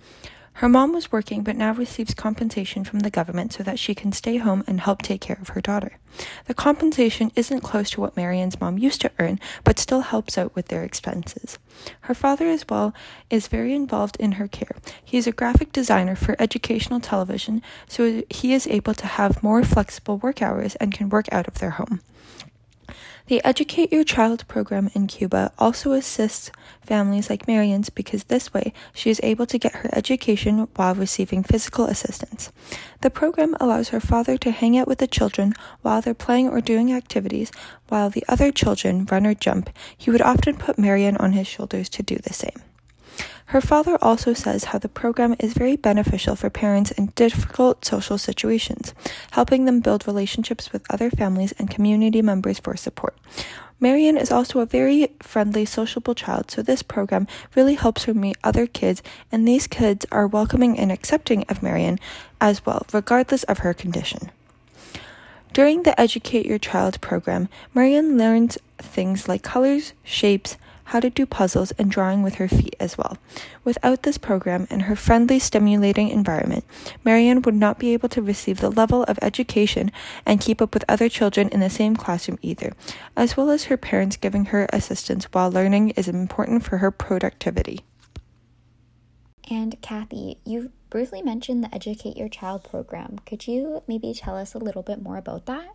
Her 0.55 0.69
mom 0.69 0.93
was 0.93 1.11
working 1.11 1.43
but 1.43 1.57
now 1.57 1.73
receives 1.73 2.13
compensation 2.13 2.85
from 2.85 3.01
the 3.01 3.11
government 3.11 3.53
so 3.53 3.63
that 3.63 3.79
she 3.79 3.95
can 3.95 4.13
stay 4.13 4.37
home 4.37 4.63
and 4.67 4.81
help 4.81 5.01
take 5.01 5.21
care 5.21 5.39
of 5.41 5.51
her 5.51 5.61
daughter. 5.61 5.99
The 6.47 6.55
compensation 6.55 7.31
isn't 7.35 7.63
close 7.63 7.91
to 7.91 8.01
what 8.01 8.17
Marian's 8.17 8.61
mom 8.61 8.77
used 8.77 9.01
to 9.03 9.13
earn, 9.19 9.41
but 9.65 9.79
still 9.79 10.01
helps 10.03 10.37
out 10.37 10.55
with 10.55 10.69
their 10.69 10.85
expenses. 10.85 11.59
Her 12.03 12.15
father, 12.15 12.47
as 12.47 12.67
well, 12.69 12.93
is 13.31 13.49
very 13.49 13.75
involved 13.75 14.17
in 14.19 14.33
her 14.33 14.49
care. 14.49 14.77
He 15.03 15.17
is 15.17 15.27
a 15.27 15.33
graphic 15.33 15.73
designer 15.73 16.17
for 16.17 16.37
educational 16.39 17.01
television, 17.01 17.63
so 17.89 18.23
he 18.29 18.53
is 18.53 18.67
able 18.67 18.95
to 18.95 19.07
have 19.07 19.43
more 19.43 19.63
flexible 19.63 20.19
work 20.19 20.43
hours 20.43 20.75
and 20.77 20.93
can 20.93 21.09
work 21.09 21.33
out 21.33 21.49
of 21.49 21.59
their 21.59 21.71
home. 21.71 22.01
The 23.31 23.45
Educate 23.45 23.93
Your 23.93 24.03
Child 24.03 24.49
program 24.49 24.91
in 24.93 25.07
Cuba 25.07 25.53
also 25.57 25.93
assists 25.93 26.51
families 26.85 27.31
like 27.31 27.47
Marian's 27.47 27.89
because 27.89 28.25
this 28.25 28.53
way 28.53 28.73
she 28.93 29.09
is 29.09 29.21
able 29.23 29.47
to 29.47 29.57
get 29.57 29.73
her 29.73 29.91
education 29.93 30.67
while 30.75 30.97
receiving 30.97 31.45
physical 31.45 31.85
assistance. 31.85 32.51
The 33.03 33.09
program 33.09 33.55
allows 33.61 33.91
her 33.91 34.01
father 34.01 34.37
to 34.39 34.51
hang 34.51 34.77
out 34.77 34.89
with 34.89 34.99
the 34.99 35.07
children 35.07 35.55
while 35.81 36.01
they're 36.01 36.13
playing 36.13 36.49
or 36.49 36.61
doing 36.61 36.93
activities, 36.93 37.53
while 37.89 38.11
the 38.11 38.25
other 38.27 38.51
children 38.51 39.07
run 39.09 39.25
or 39.25 39.35
jump. 39.35 39.71
He 39.97 40.11
would 40.11 40.23
often 40.23 40.57
put 40.57 40.77
Marian 40.77 41.17
on 41.19 41.31
his 41.31 41.47
shoulders 41.47 41.89
to 41.91 42.03
do 42.03 42.17
the 42.17 42.35
same. 42.35 42.61
Her 43.51 43.61
father 43.61 43.99
also 44.01 44.33
says 44.33 44.67
how 44.67 44.79
the 44.79 44.89
program 44.89 45.35
is 45.41 45.55
very 45.55 45.75
beneficial 45.75 46.37
for 46.37 46.49
parents 46.51 46.93
in 46.93 47.07
difficult 47.17 47.85
social 47.85 48.17
situations, 48.17 48.95
helping 49.33 49.65
them 49.65 49.81
build 49.81 50.07
relationships 50.07 50.73
with 50.73 50.89
other 50.89 51.11
families 51.11 51.51
and 51.59 51.69
community 51.69 52.23
members 52.23 52.61
for 52.61 52.77
support. 52.77 53.19
Marion 53.81 54.17
is 54.17 54.31
also 54.31 54.61
a 54.61 54.67
very 54.67 55.09
friendly, 55.21 55.65
sociable 55.65 56.15
child, 56.15 56.49
so 56.49 56.63
this 56.63 56.85
program 56.85 57.27
really 57.57 57.75
helps 57.75 58.05
her 58.05 58.15
meet 58.15 58.39
other 58.45 58.69
kids, 58.69 59.03
and 59.33 59.49
these 59.49 59.67
kids 59.67 60.07
are 60.13 60.29
welcoming 60.29 60.79
and 60.79 60.93
accepting 60.93 61.45
of 61.49 61.61
Marion 61.61 61.99
as 62.41 62.65
well, 62.65 62.87
regardless 62.93 63.43
of 63.45 63.59
her 63.59 63.75
condition. 63.75 64.31
During 65.53 65.83
the 65.83 66.01
Educate 66.01 66.47
Your 66.47 66.61
Child 66.61 67.01
program, 67.01 67.49
Marion 67.75 68.17
learns 68.17 68.59
things 68.79 69.27
like 69.27 69.43
colors, 69.43 69.93
shapes, 70.05 70.57
how 70.91 70.99
to 70.99 71.09
do 71.09 71.25
puzzles 71.25 71.71
and 71.79 71.89
drawing 71.89 72.21
with 72.21 72.35
her 72.35 72.49
feet 72.49 72.75
as 72.81 72.99
well. 72.99 73.17
Without 73.63 74.03
this 74.03 74.19
program 74.19 74.67
and 74.71 74.83
her 74.83 74.97
friendly, 74.97 75.39
stimulating 75.39 76.09
environment, 76.09 76.65
Marianne 77.05 77.43
would 77.43 77.55
not 77.55 77.79
be 77.79 77.93
able 77.93 78.09
to 78.09 78.21
receive 78.21 78.59
the 78.59 78.73
level 78.73 79.05
of 79.05 79.17
education 79.23 79.93
and 80.27 80.41
keep 80.41 80.61
up 80.61 80.75
with 80.75 80.85
other 80.89 81.09
children 81.09 81.49
in 81.51 81.61
the 81.61 81.71
same 81.71 81.95
classroom 81.95 82.41
either, 82.43 82.73
as 83.17 83.37
well 83.37 83.51
as 83.51 83.65
her 83.65 83.77
parents 83.77 84.17
giving 84.17 84.47
her 84.47 84.69
assistance 84.73 85.27
while 85.27 85.49
learning 85.49 85.91
is 85.91 86.09
important 86.09 86.65
for 86.65 86.79
her 86.79 86.91
productivity. 86.91 87.85
And 89.49 89.81
Kathy, 89.83 90.39
you 90.45 90.73
briefly 90.91 91.23
mentioned 91.23 91.63
the 91.63 91.73
Educate 91.73 92.17
Your 92.17 92.29
Child 92.29 92.65
program. 92.65 93.21
Could 93.27 93.47
you 93.47 93.85
maybe 93.87 94.13
tell 94.13 94.37
us 94.37 94.55
a 94.55 94.59
little 94.59 94.83
bit 94.83 95.01
more 95.01 95.19
about 95.19 95.47
that? 95.47 95.69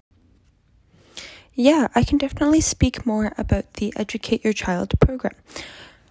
Yeah, 1.58 1.88
I 1.96 2.04
can 2.04 2.18
definitely 2.18 2.60
speak 2.60 3.06
more 3.06 3.32
about 3.38 3.76
the 3.76 3.94
Educate 3.96 4.44
Your 4.44 4.52
Child 4.52 4.94
program. 5.00 5.36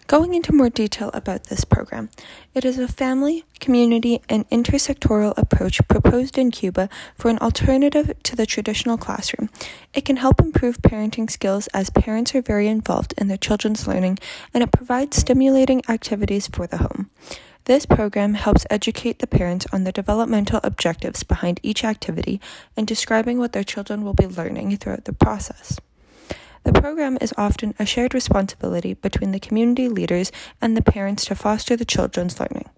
Going 0.07 0.33
into 0.33 0.55
more 0.55 0.71
detail 0.71 1.11
about 1.13 1.45
this 1.45 1.67
program, 1.67 2.09
it 2.55 2.65
is 2.65 2.79
a 2.79 2.89
family, 2.89 3.45
community, 3.61 4.23
and 4.27 4.49
intersectoral 4.49 5.37
approach 5.37 5.87
proposed 5.87 6.39
in 6.39 6.51
Cuba 6.51 6.89
for 7.19 7.31
an 7.31 7.39
alternative 7.41 8.15
to 8.23 8.35
the 8.35 8.47
traditional 8.47 8.97
classroom. 8.97 9.51
It 9.93 10.07
can 10.07 10.17
help 10.17 10.41
improve 10.41 10.81
parenting 10.81 11.31
skills 11.31 11.67
as 11.75 11.91
parents 11.91 12.35
are 12.35 12.41
very 12.43 12.67
involved 12.69 13.13
in 13.19 13.29
their 13.29 13.37
children's 13.37 13.87
learning, 13.87 14.21
and 14.55 14.63
it 14.63 14.73
provides 14.73 15.19
stimulating 15.19 15.83
activities 15.91 16.47
for 16.49 16.67
the 16.67 16.79
home. 16.79 17.11
This 17.67 17.87
program 17.87 18.35
helps 18.35 18.67
educate 18.69 19.21
the 19.21 19.27
parents 19.27 19.67
on 19.73 19.85
the 19.85 19.93
developmental 19.93 20.61
objectives 20.63 21.23
behind 21.23 21.61
each 21.63 21.83
activity 21.83 22.39
and 22.77 22.87
describing 22.87 23.39
what 23.39 23.53
their 23.53 23.65
children 23.65 24.05
will 24.05 24.13
be 24.13 24.27
learning 24.27 24.77
throughout 24.77 25.07
the 25.07 25.15
process. 25.15 25.81
The 26.65 26.73
program 26.73 27.17
is 27.23 27.33
often 27.39 27.75
a 27.79 27.87
shared 27.87 28.13
responsibility 28.13 28.95
between 28.95 29.33
the 29.33 29.41
community 29.41 29.89
leaders 29.89 30.31
and 30.61 30.77
the 30.77 30.83
parents 30.83 31.25
to 31.27 31.35
foster 31.35 31.75
the 31.75 31.87
children's 31.87 32.39
learning. 32.39 32.69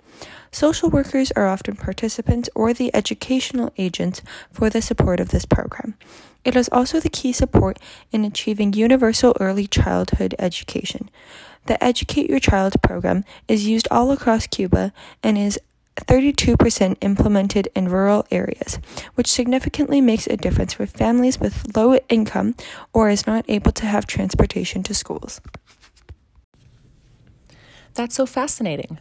Social 0.52 0.88
workers 0.88 1.32
are 1.32 1.48
often 1.48 1.74
participants 1.74 2.48
or 2.54 2.72
the 2.72 2.94
educational 2.94 3.72
agents 3.76 4.22
for 4.52 4.70
the 4.70 4.80
support 4.80 5.18
of 5.18 5.30
this 5.30 5.44
program. 5.44 5.94
It 6.44 6.54
is 6.54 6.68
also 6.70 7.00
the 7.00 7.10
key 7.10 7.32
support 7.32 7.78
in 8.12 8.24
achieving 8.24 8.72
universal 8.72 9.36
early 9.40 9.66
childhood 9.66 10.34
education. 10.38 11.10
The 11.66 11.82
Educate 11.82 12.30
Your 12.30 12.38
Child 12.38 12.74
program 12.82 13.24
is 13.48 13.66
used 13.66 13.88
all 13.90 14.12
across 14.12 14.46
Cuba 14.46 14.92
and 15.22 15.36
is 15.36 15.58
32% 15.96 16.96
implemented 17.00 17.68
in 17.74 17.88
rural 17.88 18.26
areas, 18.30 18.78
which 19.14 19.26
significantly 19.26 20.00
makes 20.00 20.26
a 20.26 20.36
difference 20.36 20.74
for 20.74 20.86
families 20.86 21.40
with 21.40 21.76
low 21.76 21.96
income 22.08 22.54
or 22.92 23.08
is 23.08 23.26
not 23.26 23.44
able 23.48 23.72
to 23.72 23.86
have 23.86 24.06
transportation 24.06 24.82
to 24.84 24.94
schools. 24.94 25.40
That's 27.94 28.14
so 28.14 28.26
fascinating. 28.26 28.98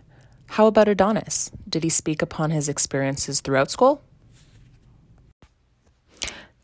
How 0.52 0.68
about 0.68 0.88
Adonis? 0.88 1.52
Did 1.68 1.84
he 1.84 1.90
speak 1.90 2.22
upon 2.22 2.52
his 2.52 2.70
experiences 2.70 3.42
throughout 3.42 3.70
school? 3.70 4.02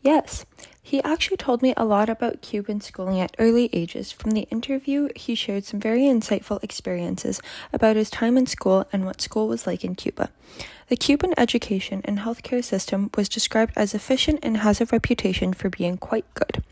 Yes, 0.00 0.46
he 0.84 1.00
actually 1.04 1.36
told 1.36 1.62
me 1.62 1.72
a 1.76 1.84
lot 1.84 2.08
about 2.08 2.42
Cuban 2.42 2.80
schooling 2.80 3.20
at 3.20 3.36
early 3.38 3.70
ages. 3.72 4.10
From 4.10 4.32
the 4.32 4.48
interview, 4.50 5.08
he 5.14 5.36
shared 5.36 5.64
some 5.64 5.78
very 5.78 6.02
insightful 6.02 6.62
experiences 6.62 7.40
about 7.72 7.94
his 7.94 8.10
time 8.10 8.36
in 8.36 8.46
school 8.46 8.84
and 8.92 9.06
what 9.06 9.20
school 9.20 9.46
was 9.46 9.64
like 9.64 9.84
in 9.84 9.94
Cuba. 9.94 10.30
The 10.88 10.96
Cuban 10.96 11.34
education 11.38 12.02
and 12.04 12.18
healthcare 12.18 12.64
system 12.64 13.10
was 13.16 13.28
described 13.28 13.72
as 13.76 13.94
efficient 13.94 14.40
and 14.42 14.58
has 14.58 14.80
a 14.80 14.86
reputation 14.86 15.52
for 15.52 15.70
being 15.70 15.96
quite 15.98 16.26
good. 16.34 16.64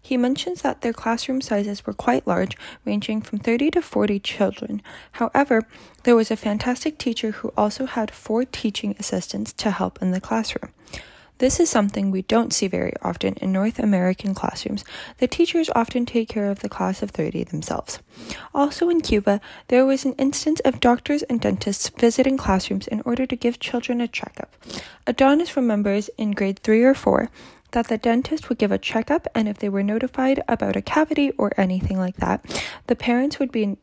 He 0.00 0.16
mentions 0.16 0.62
that 0.62 0.82
their 0.82 0.92
classroom 0.92 1.40
sizes 1.40 1.84
were 1.84 1.92
quite 1.92 2.24
large, 2.24 2.56
ranging 2.84 3.20
from 3.20 3.40
30 3.40 3.72
to 3.72 3.82
40 3.82 4.20
children. 4.20 4.80
However, 5.12 5.66
there 6.04 6.14
was 6.14 6.30
a 6.30 6.36
fantastic 6.36 6.98
teacher 6.98 7.32
who 7.32 7.52
also 7.56 7.86
had 7.86 8.12
four 8.12 8.44
teaching 8.44 8.94
assistants 9.00 9.52
to 9.54 9.72
help 9.72 10.00
in 10.00 10.12
the 10.12 10.20
classroom. 10.20 10.72
This 11.38 11.60
is 11.60 11.68
something 11.68 12.10
we 12.10 12.22
don't 12.22 12.54
see 12.54 12.66
very 12.66 12.94
often 13.02 13.34
in 13.34 13.52
North 13.52 13.78
American 13.78 14.34
classrooms. 14.34 14.84
The 15.18 15.28
teachers 15.28 15.68
often 15.74 16.06
take 16.06 16.30
care 16.30 16.50
of 16.50 16.60
the 16.60 16.68
class 16.68 17.02
of 17.02 17.10
30 17.10 17.44
themselves. 17.44 17.98
Also 18.54 18.88
in 18.88 19.02
Cuba, 19.02 19.42
there 19.68 19.84
was 19.84 20.06
an 20.06 20.14
instance 20.14 20.60
of 20.60 20.80
doctors 20.80 21.22
and 21.24 21.38
dentists 21.38 21.90
visiting 21.90 22.38
classrooms 22.38 22.86
in 22.86 23.02
order 23.02 23.26
to 23.26 23.36
give 23.36 23.60
children 23.60 24.00
a 24.00 24.08
checkup. 24.08 24.56
Adonis 25.06 25.56
remembers 25.56 26.08
in 26.16 26.30
grade 26.30 26.60
3 26.60 26.82
or 26.82 26.94
4 26.94 27.28
that 27.72 27.88
the 27.88 27.98
dentist 27.98 28.48
would 28.48 28.56
give 28.56 28.72
a 28.72 28.78
checkup, 28.78 29.26
and 29.34 29.46
if 29.46 29.58
they 29.58 29.68
were 29.68 29.82
notified 29.82 30.42
about 30.48 30.76
a 30.76 30.80
cavity 30.80 31.32
or 31.32 31.52
anything 31.58 31.98
like 31.98 32.16
that, 32.16 32.42
the 32.86 32.96
parents 32.96 33.38
would 33.38 33.52
be 33.52 33.76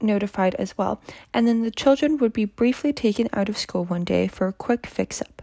notified 0.00 0.54
as 0.56 0.78
well, 0.78 1.00
and 1.34 1.48
then 1.48 1.62
the 1.62 1.70
children 1.70 2.18
would 2.18 2.32
be 2.32 2.44
briefly 2.44 2.92
taken 2.92 3.28
out 3.32 3.48
of 3.48 3.58
school 3.58 3.84
one 3.84 4.04
day 4.04 4.28
for 4.28 4.46
a 4.46 4.52
quick 4.52 4.86
fix 4.86 5.20
up. 5.20 5.42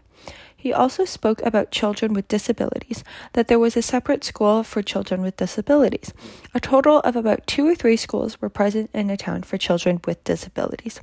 He 0.63 0.71
also 0.71 1.03
spoke 1.03 1.41
about 1.41 1.71
children 1.71 2.13
with 2.13 2.29
disabilities, 2.29 3.03
that 3.33 3.49
there 3.49 3.59
was 3.59 3.75
a 3.75 3.81
separate 3.81 4.23
school 4.23 4.63
for 4.63 4.81
children 4.81 5.21
with 5.21 5.35
disabilities. 5.35 6.13
A 6.53 6.61
total 6.61 7.01
of 7.01 7.17
about 7.17 7.45
two 7.45 7.67
or 7.67 7.75
three 7.75 7.97
schools 7.97 8.39
were 8.41 8.47
present 8.47 8.89
in 8.93 9.09
a 9.09 9.17
town 9.17 9.43
for 9.43 9.57
children 9.57 9.99
with 10.07 10.23
disabilities. 10.23 11.01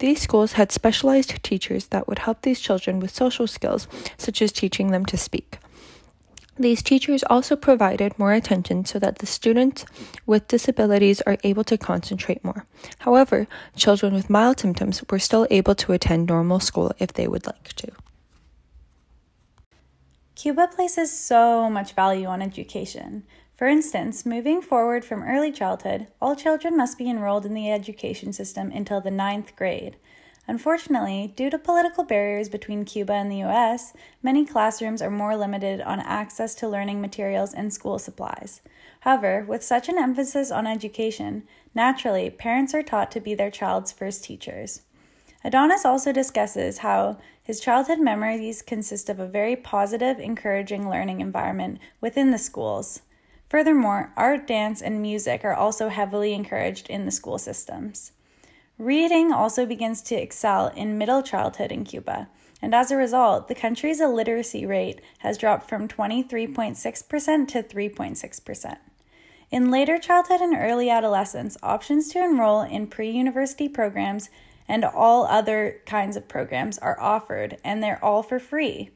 These 0.00 0.20
schools 0.20 0.54
had 0.54 0.72
specialized 0.72 1.40
teachers 1.44 1.86
that 1.90 2.08
would 2.08 2.18
help 2.18 2.42
these 2.42 2.58
children 2.58 2.98
with 2.98 3.14
social 3.14 3.46
skills, 3.46 3.86
such 4.18 4.42
as 4.42 4.50
teaching 4.50 4.90
them 4.90 5.06
to 5.06 5.16
speak. 5.16 5.58
These 6.58 6.82
teachers 6.82 7.22
also 7.30 7.54
provided 7.54 8.18
more 8.18 8.32
attention 8.32 8.86
so 8.86 8.98
that 8.98 9.20
the 9.20 9.26
students 9.26 9.84
with 10.26 10.48
disabilities 10.48 11.20
are 11.20 11.38
able 11.44 11.62
to 11.62 11.78
concentrate 11.78 12.42
more. 12.42 12.66
However, 12.98 13.46
children 13.76 14.14
with 14.14 14.28
mild 14.28 14.58
symptoms 14.58 15.04
were 15.08 15.20
still 15.20 15.46
able 15.48 15.76
to 15.76 15.92
attend 15.92 16.26
normal 16.26 16.58
school 16.58 16.90
if 16.98 17.12
they 17.12 17.28
would 17.28 17.46
like 17.46 17.72
to. 17.74 17.92
Cuba 20.46 20.68
places 20.68 21.10
so 21.10 21.68
much 21.68 21.94
value 21.94 22.28
on 22.28 22.40
education. 22.40 23.24
For 23.56 23.66
instance, 23.66 24.24
moving 24.24 24.62
forward 24.62 25.04
from 25.04 25.24
early 25.24 25.50
childhood, 25.50 26.06
all 26.22 26.36
children 26.36 26.76
must 26.76 26.96
be 26.96 27.10
enrolled 27.10 27.44
in 27.44 27.52
the 27.52 27.72
education 27.72 28.32
system 28.32 28.70
until 28.70 29.00
the 29.00 29.10
ninth 29.10 29.56
grade. 29.56 29.96
Unfortunately, 30.46 31.32
due 31.34 31.50
to 31.50 31.58
political 31.58 32.04
barriers 32.04 32.48
between 32.48 32.84
Cuba 32.84 33.14
and 33.14 33.28
the 33.28 33.42
US, 33.42 33.92
many 34.22 34.46
classrooms 34.46 35.02
are 35.02 35.10
more 35.10 35.36
limited 35.36 35.80
on 35.80 35.98
access 35.98 36.54
to 36.54 36.68
learning 36.68 37.00
materials 37.00 37.52
and 37.52 37.74
school 37.74 37.98
supplies. 37.98 38.60
However, 39.00 39.44
with 39.48 39.64
such 39.64 39.88
an 39.88 39.98
emphasis 39.98 40.52
on 40.52 40.64
education, 40.64 41.42
naturally, 41.74 42.30
parents 42.30 42.72
are 42.72 42.84
taught 42.84 43.10
to 43.10 43.20
be 43.20 43.34
their 43.34 43.50
child's 43.50 43.90
first 43.90 44.22
teachers. 44.22 44.82
Adonis 45.42 45.84
also 45.84 46.12
discusses 46.12 46.78
how 46.78 47.18
his 47.46 47.60
childhood 47.60 48.00
memories 48.00 48.60
consist 48.60 49.08
of 49.08 49.20
a 49.20 49.26
very 49.26 49.54
positive, 49.54 50.18
encouraging 50.18 50.90
learning 50.90 51.20
environment 51.20 51.78
within 52.00 52.32
the 52.32 52.38
schools. 52.38 53.02
Furthermore, 53.48 54.12
art, 54.16 54.48
dance, 54.48 54.82
and 54.82 55.00
music 55.00 55.44
are 55.44 55.54
also 55.54 55.88
heavily 55.88 56.34
encouraged 56.34 56.90
in 56.90 57.04
the 57.04 57.12
school 57.12 57.38
systems. 57.38 58.10
Reading 58.78 59.32
also 59.32 59.64
begins 59.64 60.02
to 60.02 60.16
excel 60.16 60.72
in 60.74 60.98
middle 60.98 61.22
childhood 61.22 61.70
in 61.70 61.84
Cuba, 61.84 62.26
and 62.60 62.74
as 62.74 62.90
a 62.90 62.96
result, 62.96 63.46
the 63.46 63.54
country's 63.54 64.00
illiteracy 64.00 64.66
rate 64.66 65.00
has 65.18 65.38
dropped 65.38 65.68
from 65.68 65.86
23.6% 65.86 66.74
to 67.46 67.62
3.6%. 67.62 68.76
In 69.52 69.70
later 69.70 69.98
childhood 70.00 70.40
and 70.40 70.56
early 70.56 70.90
adolescence, 70.90 71.56
options 71.62 72.08
to 72.08 72.24
enroll 72.24 72.62
in 72.62 72.88
pre 72.88 73.08
university 73.08 73.68
programs 73.68 74.30
and 74.68 74.84
all 74.84 75.24
other 75.26 75.80
kinds 75.86 76.16
of 76.16 76.28
programs 76.28 76.78
are 76.78 77.00
offered, 77.00 77.58
and 77.64 77.82
they're 77.82 78.04
all 78.04 78.22
for 78.22 78.38
free. 78.38 78.90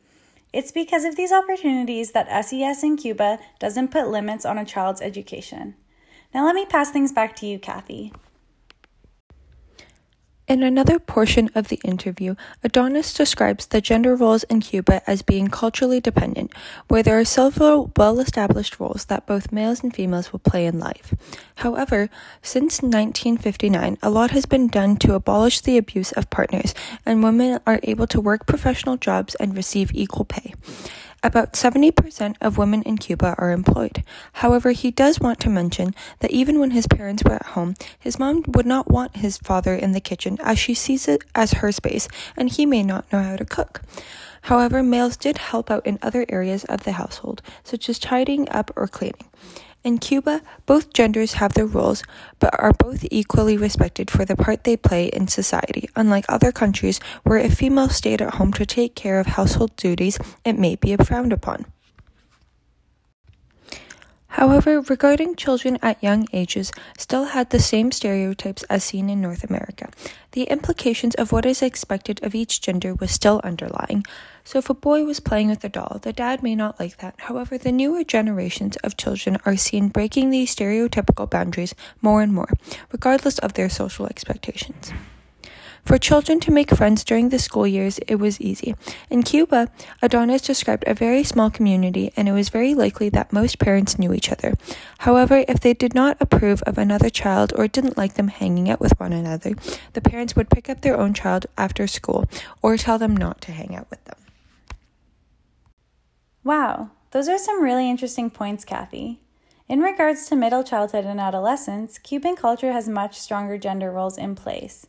It's 0.52 0.72
because 0.72 1.04
of 1.04 1.16
these 1.16 1.33
opportunities 1.33 2.12
that 2.12 2.44
SES 2.44 2.83
in 2.83 2.96
Cuba 2.96 3.38
doesn't 3.59 3.92
put 3.92 4.09
limits 4.09 4.44
on 4.44 4.59
a 4.59 4.64
child's 4.64 5.00
education. 5.00 5.74
Now, 6.35 6.44
let 6.44 6.54
me 6.54 6.66
pass 6.66 6.90
things 6.90 7.12
back 7.12 7.37
to 7.37 7.46
you, 7.46 7.59
Kathy. 7.59 8.12
In 10.50 10.64
another 10.64 10.98
portion 10.98 11.48
of 11.54 11.68
the 11.68 11.80
interview, 11.84 12.34
Adonis 12.64 13.14
describes 13.14 13.66
the 13.66 13.80
gender 13.80 14.16
roles 14.16 14.42
in 14.50 14.58
Cuba 14.58 15.00
as 15.08 15.22
being 15.22 15.46
culturally 15.46 16.00
dependent, 16.00 16.52
where 16.88 17.04
there 17.04 17.20
are 17.20 17.24
several 17.24 17.92
well 17.96 18.18
established 18.18 18.80
roles 18.80 19.04
that 19.04 19.28
both 19.28 19.52
males 19.52 19.84
and 19.84 19.94
females 19.94 20.32
will 20.32 20.40
play 20.40 20.66
in 20.66 20.80
life. 20.80 21.14
However, 21.58 22.10
since 22.42 22.82
1959, 22.82 23.98
a 24.02 24.10
lot 24.10 24.32
has 24.32 24.44
been 24.44 24.66
done 24.66 24.96
to 24.96 25.14
abolish 25.14 25.60
the 25.60 25.78
abuse 25.78 26.10
of 26.10 26.30
partners, 26.30 26.74
and 27.06 27.22
women 27.22 27.60
are 27.64 27.78
able 27.84 28.08
to 28.08 28.20
work 28.20 28.48
professional 28.48 28.96
jobs 28.96 29.36
and 29.36 29.56
receive 29.56 29.94
equal 29.94 30.24
pay. 30.24 30.54
About 31.22 31.52
70% 31.52 32.37
of 32.40 32.56
women 32.56 32.83
in 32.83 32.96
Cuba 32.96 33.35
are 33.37 33.50
employed. 33.50 34.02
However, 34.35 34.70
he 34.70 34.90
does 34.90 35.20
want 35.20 35.38
to 35.40 35.50
mention 35.50 35.94
that 36.20 36.30
even 36.30 36.59
when 36.59 36.70
his 36.70 36.87
parents 36.87 37.22
were 37.22 37.35
at 37.35 37.52
home, 37.54 37.74
his 37.98 38.18
mom 38.18 38.42
would 38.48 38.64
not 38.64 38.90
want 38.90 39.18
his 39.18 39.37
father 39.37 39.74
in 39.74 39.92
the 39.92 40.00
kitchen 40.00 40.38
as 40.40 40.59
she 40.59 40.72
sees 40.72 41.06
it 41.09 41.22
as 41.35 41.54
her 41.54 41.72
space 41.72 42.09
and 42.37 42.50
he 42.50 42.64
may 42.64 42.83
not 42.83 43.11
know 43.12 43.22
how 43.22 43.37
to 43.37 43.44
cook. 43.44 43.83
However, 44.42 44.83
males 44.83 45.18
did 45.18 45.37
help 45.37 45.70
out 45.70 45.87
in 45.87 45.98
other 46.00 46.24
areas 46.30 46.64
of 46.64 46.85
the 46.85 46.92
household, 46.92 47.42
such 47.62 47.90
as 47.90 47.98
tidying 47.98 48.48
up 48.48 48.70
or 48.74 48.88
cleaning. 48.88 49.28
In 49.83 49.97
Cuba, 49.97 50.43
both 50.66 50.93
genders 50.93 51.35
have 51.35 51.55
their 51.55 51.66
roles, 51.66 52.03
but 52.38 52.55
are 52.61 52.73
both 52.73 53.07
equally 53.11 53.57
respected 53.57 54.11
for 54.11 54.27
the 54.27 54.37
part 54.37 54.64
they 54.64 54.77
play 54.77 55.07
in 55.07 55.27
society. 55.27 55.88
Unlike 55.97 56.27
other 56.29 56.53
countries 56.53 57.01
where 57.23 57.38
if 57.38 57.55
females 57.55 57.97
stayed 57.97 58.21
at 58.21 58.35
home 58.35 58.53
to 58.55 58.66
take 58.66 58.95
care 58.95 59.19
of 59.19 59.27
household 59.27 59.75
duties, 59.77 60.19
it 60.45 60.59
may 60.59 60.77
be 60.77 60.95
frowned 60.97 61.33
upon. 61.33 61.64
However, 64.35 64.81
regarding 64.83 65.35
children 65.35 65.79
at 65.83 66.03
young 66.03 66.27
ages 66.33 66.71
still 66.97 67.25
had 67.25 67.51
the 67.51 67.59
same 67.59 67.90
stereotypes 67.90 68.62
as 68.64 68.85
seen 68.85 69.11
in 69.11 69.21
North 69.21 69.43
America. 69.43 69.90
The 70.33 70.45
implications 70.45 71.14
of 71.16 71.33
what 71.33 71.45
is 71.45 71.62
expected 71.62 72.23
of 72.23 72.35
each 72.35 72.61
gender 72.61 72.95
was 72.95 73.11
still 73.11 73.40
underlying. 73.43 74.05
So 74.50 74.58
if 74.58 74.68
a 74.68 74.74
boy 74.74 75.04
was 75.04 75.20
playing 75.20 75.46
with 75.46 75.62
a 75.62 75.68
doll, 75.68 76.00
the 76.02 76.12
dad 76.12 76.42
may 76.42 76.56
not 76.56 76.80
like 76.80 76.96
that. 76.96 77.14
However, 77.18 77.56
the 77.56 77.70
newer 77.70 78.02
generations 78.02 78.76
of 78.78 78.96
children 78.96 79.38
are 79.46 79.56
seen 79.56 79.90
breaking 79.90 80.30
these 80.30 80.52
stereotypical 80.52 81.30
boundaries 81.30 81.72
more 82.02 82.20
and 82.20 82.32
more, 82.32 82.48
regardless 82.90 83.38
of 83.38 83.52
their 83.52 83.68
social 83.68 84.06
expectations. 84.06 84.92
For 85.84 85.98
children 85.98 86.40
to 86.40 86.50
make 86.50 86.74
friends 86.74 87.04
during 87.04 87.28
the 87.28 87.38
school 87.38 87.64
years, 87.64 88.00
it 88.08 88.16
was 88.16 88.40
easy. 88.40 88.74
In 89.08 89.22
Cuba, 89.22 89.70
Adonis 90.02 90.42
described 90.42 90.82
a 90.88 90.94
very 90.94 91.22
small 91.22 91.48
community, 91.48 92.12
and 92.16 92.28
it 92.28 92.32
was 92.32 92.48
very 92.48 92.74
likely 92.74 93.08
that 93.10 93.32
most 93.32 93.60
parents 93.60 94.00
knew 94.00 94.12
each 94.12 94.32
other. 94.32 94.54
However, 94.98 95.44
if 95.46 95.60
they 95.60 95.74
did 95.74 95.94
not 95.94 96.16
approve 96.18 96.60
of 96.62 96.76
another 96.76 97.08
child 97.08 97.52
or 97.54 97.68
didn't 97.68 97.96
like 97.96 98.14
them 98.14 98.26
hanging 98.26 98.68
out 98.68 98.80
with 98.80 98.98
one 98.98 99.12
another, 99.12 99.54
the 99.92 100.00
parents 100.00 100.34
would 100.34 100.50
pick 100.50 100.68
up 100.68 100.80
their 100.80 100.98
own 100.98 101.14
child 101.14 101.46
after 101.56 101.86
school 101.86 102.28
or 102.62 102.76
tell 102.76 102.98
them 102.98 103.16
not 103.16 103.40
to 103.42 103.52
hang 103.52 103.76
out 103.76 103.88
with 103.90 104.02
them. 104.06 104.16
Wow, 106.42 106.90
those 107.11 107.29
are 107.29 107.38
some 107.38 107.62
really 107.62 107.90
interesting 107.90 108.31
points, 108.31 108.64
Kathy. 108.64 109.20
In 109.68 109.81
regards 109.81 110.26
to 110.26 110.37
middle 110.37 110.64
childhood 110.64 111.05
and 111.05 111.20
adolescence, 111.20 111.98
Cuban 111.98 112.35
culture 112.35 112.72
has 112.72 112.88
much 112.88 113.20
stronger 113.20 113.59
gender 113.59 113.90
roles 113.92 114.16
in 114.16 114.35
place. 114.35 114.87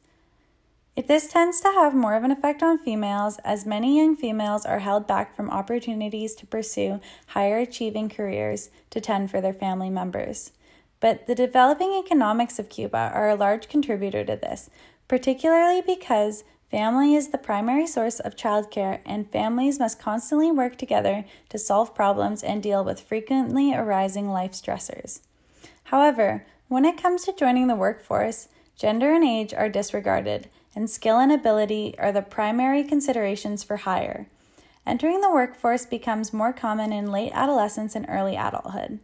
If 0.96 1.08
this 1.08 1.28
tends 1.28 1.60
to 1.62 1.68
have 1.68 1.94
more 1.94 2.16
of 2.16 2.24
an 2.24 2.32
effect 2.32 2.64
on 2.64 2.78
females, 2.78 3.38
as 3.44 3.66
many 3.66 3.98
young 3.98 4.16
females 4.16 4.66
are 4.66 4.80
held 4.80 5.08
back 5.08 5.36
from 5.36 5.50
opportunities 5.50 6.36
to 6.36 6.46
pursue 6.46 7.02
higher 7.28 7.58
achieving 7.60 8.10
careers 8.10 8.70
to 8.90 9.02
tend 9.02 9.30
for 9.30 9.42
their 9.42 9.54
family 9.54 9.90
members. 9.90 10.52
But 11.02 11.28
the 11.28 11.36
developing 11.36 11.94
economics 11.94 12.60
of 12.60 12.70
Cuba 12.70 13.12
are 13.14 13.30
a 13.30 13.36
large 13.36 13.68
contributor 13.68 14.24
to 14.24 14.36
this, 14.36 14.70
particularly 15.08 15.82
because 15.82 16.44
family 16.72 17.16
is 17.16 17.28
the 17.28 17.38
primary 17.38 17.86
source 17.86 18.22
of 18.22 18.38
childcare 18.38 19.00
and 19.06 19.30
families 19.30 19.78
must 19.78 20.00
constantly 20.00 20.50
work 20.50 20.78
together 20.78 21.26
to 21.50 21.60
solve 21.60 21.94
problems 21.94 22.42
and 22.42 22.64
deal 22.64 22.84
with 22.84 23.02
frequently 23.02 23.76
arising 23.76 24.30
life 24.30 24.54
stressors. 24.54 25.20
However, 25.86 26.46
when 26.70 26.86
it 26.86 27.02
comes 27.02 27.26
to 27.26 27.34
joining 27.34 27.68
the 27.68 27.76
workforce, 27.76 28.48
gender 28.78 29.14
and 29.14 29.26
age 29.26 29.54
are 29.54 29.68
disregarded 29.68 30.48
and 30.74 30.90
skill 30.90 31.20
and 31.20 31.32
ability 31.32 31.94
are 32.00 32.14
the 32.14 32.22
primary 32.22 32.86
considerations 32.86 33.62
for 33.62 33.78
hire. 33.78 34.28
Entering 34.88 35.20
the 35.20 35.30
workforce 35.30 35.86
becomes 35.86 36.34
more 36.34 36.54
common 36.54 36.94
in 36.94 37.12
late 37.12 37.34
adolescence 37.34 37.94
and 37.94 38.06
early 38.08 38.36
adulthood. 38.38 39.00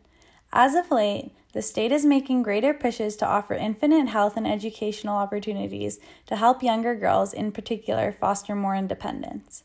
As 0.54 0.74
of 0.74 0.90
late, 0.90 1.32
the 1.54 1.62
state 1.62 1.92
is 1.92 2.06
making 2.06 2.44
greater 2.44 2.74
pushes 2.74 3.16
to 3.18 3.26
offer 3.26 3.54
infinite 3.54 4.10
health 4.10 4.38
and 4.38 4.46
educational 4.46 5.18
opportunities 5.18 6.00
to 6.28 6.36
help 6.36 6.62
younger 6.62 6.94
girls, 6.94 7.34
in 7.34 7.52
particular, 7.52 8.12
foster 8.12 8.54
more 8.56 8.76
independence. 8.76 9.64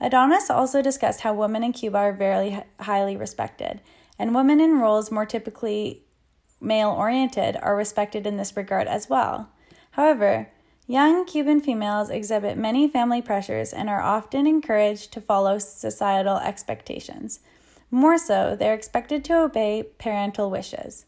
Adonis 0.00 0.48
also 0.48 0.80
discussed 0.80 1.20
how 1.20 1.34
women 1.34 1.62
in 1.62 1.72
Cuba 1.72 1.98
are 1.98 2.12
very 2.12 2.62
highly 2.80 3.16
respected, 3.16 3.80
and 4.18 4.34
women 4.34 4.60
in 4.60 4.78
roles 4.78 5.10
more 5.10 5.26
typically 5.26 6.02
male 6.60 6.90
oriented 6.90 7.56
are 7.60 7.76
respected 7.76 8.26
in 8.26 8.36
this 8.36 8.56
regard 8.56 8.86
as 8.86 9.08
well. 9.08 9.50
However, 9.92 10.48
young 10.86 11.26
Cuban 11.26 11.60
females 11.60 12.10
exhibit 12.10 12.56
many 12.56 12.88
family 12.88 13.20
pressures 13.20 13.72
and 13.72 13.88
are 13.88 14.02
often 14.02 14.46
encouraged 14.46 15.12
to 15.12 15.20
follow 15.20 15.58
societal 15.58 16.38
expectations. 16.38 17.40
More 17.90 18.18
so, 18.18 18.56
they're 18.56 18.74
expected 18.74 19.24
to 19.24 19.42
obey 19.42 19.84
parental 19.98 20.50
wishes. 20.50 21.06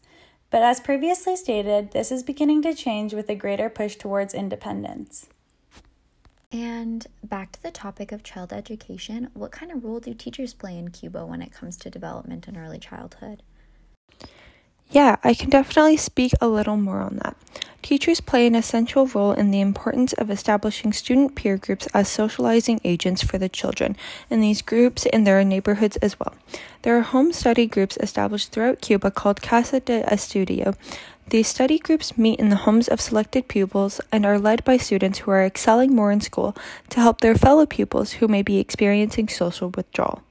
But 0.53 0.61
as 0.61 0.79
previously 0.79 1.35
stated, 1.35 1.93
this 1.93 2.11
is 2.11 2.21
beginning 2.21 2.61
to 2.61 2.75
change 2.75 3.11
with 3.11 3.27
a 3.27 3.33
greater 3.33 3.71
push 3.71 3.95
towards 3.95 4.35
independence. 4.35 5.25
And 6.51 7.07
back 7.23 7.53
to 7.53 7.63
the 7.63 7.71
topic 7.71 8.11
of 8.11 8.21
child 8.21 8.53
education, 8.53 9.31
what 9.33 9.51
kind 9.51 9.71
of 9.71 9.83
role 9.83 9.99
do 9.99 10.13
teachers 10.13 10.53
play 10.53 10.77
in 10.77 10.89
Cuba 10.91 11.25
when 11.25 11.41
it 11.41 11.51
comes 11.51 11.75
to 11.77 11.89
development 11.89 12.47
in 12.47 12.55
early 12.55 12.77
childhood? 12.77 13.41
Yeah, 14.91 15.15
I 15.23 15.33
can 15.33 15.49
definitely 15.49 15.97
speak 15.97 16.33
a 16.39 16.47
little 16.47 16.77
more 16.77 16.99
on 16.99 17.15
that. 17.23 17.35
Teachers 17.83 18.21
play 18.21 18.47
an 18.47 18.55
essential 18.55 19.07
role 19.07 19.33
in 19.33 19.51
the 19.51 19.59
importance 19.59 20.13
of 20.13 20.31
establishing 20.31 20.93
student 20.93 21.35
peer 21.35 21.57
groups 21.57 21.85
as 21.93 22.07
socializing 22.07 22.79
agents 22.85 23.21
for 23.21 23.37
the 23.37 23.49
children 23.49 23.97
in 24.29 24.39
these 24.39 24.61
groups 24.61 25.05
in 25.05 25.25
their 25.25 25.43
neighborhoods 25.43 25.97
as 25.97 26.17
well. 26.17 26.33
There 26.83 26.97
are 26.97 27.01
home 27.01 27.33
study 27.33 27.67
groups 27.67 27.97
established 27.97 28.53
throughout 28.53 28.79
Cuba 28.79 29.11
called 29.11 29.41
Casa 29.41 29.81
de 29.81 30.01
Estudio. 30.03 30.77
These 31.27 31.49
study 31.49 31.77
groups 31.77 32.17
meet 32.17 32.39
in 32.39 32.47
the 32.47 32.63
homes 32.63 32.87
of 32.87 33.01
selected 33.01 33.49
pupils 33.49 33.99
and 34.13 34.25
are 34.25 34.39
led 34.39 34.63
by 34.63 34.77
students 34.77 35.19
who 35.19 35.31
are 35.31 35.45
excelling 35.45 35.93
more 35.93 36.13
in 36.13 36.21
school 36.21 36.55
to 36.87 37.01
help 37.01 37.19
their 37.19 37.35
fellow 37.35 37.65
pupils 37.65 38.13
who 38.13 38.29
may 38.29 38.43
be 38.43 38.59
experiencing 38.59 39.27
social 39.27 39.69
withdrawal. 39.69 40.23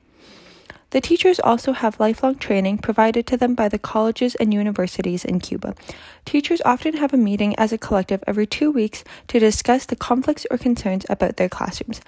The 0.92 1.00
teachers 1.00 1.40
also 1.40 1.72
have 1.72 1.98
lifelong 1.98 2.36
training 2.36 2.78
provided 2.78 3.26
to 3.28 3.38
them 3.38 3.54
by 3.54 3.70
the 3.70 3.78
colleges 3.78 4.34
and 4.34 4.52
universities 4.52 5.24
in 5.24 5.40
Cuba. 5.40 5.74
Teachers 6.26 6.60
often 6.66 6.98
have 6.98 7.14
a 7.14 7.16
meeting 7.16 7.56
as 7.56 7.72
a 7.72 7.78
collective 7.78 8.22
every 8.26 8.46
two 8.46 8.70
weeks 8.70 9.02
to 9.28 9.40
discuss 9.40 9.86
the 9.86 9.96
conflicts 9.96 10.46
or 10.50 10.58
concerns 10.58 11.06
about 11.08 11.38
their 11.38 11.48
classrooms. 11.48 12.02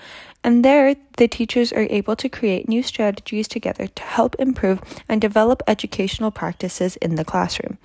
And 0.44 0.62
there, 0.62 0.96
the 1.16 1.28
teachers 1.28 1.72
are 1.72 1.86
able 1.88 2.14
to 2.16 2.28
create 2.28 2.68
new 2.68 2.82
strategies 2.82 3.48
together 3.48 3.86
to 3.86 4.02
help 4.02 4.36
improve 4.38 4.80
and 5.08 5.18
develop 5.18 5.62
educational 5.66 6.30
practices 6.30 6.96
in 6.96 7.14
the 7.14 7.24
classroom. 7.24 7.78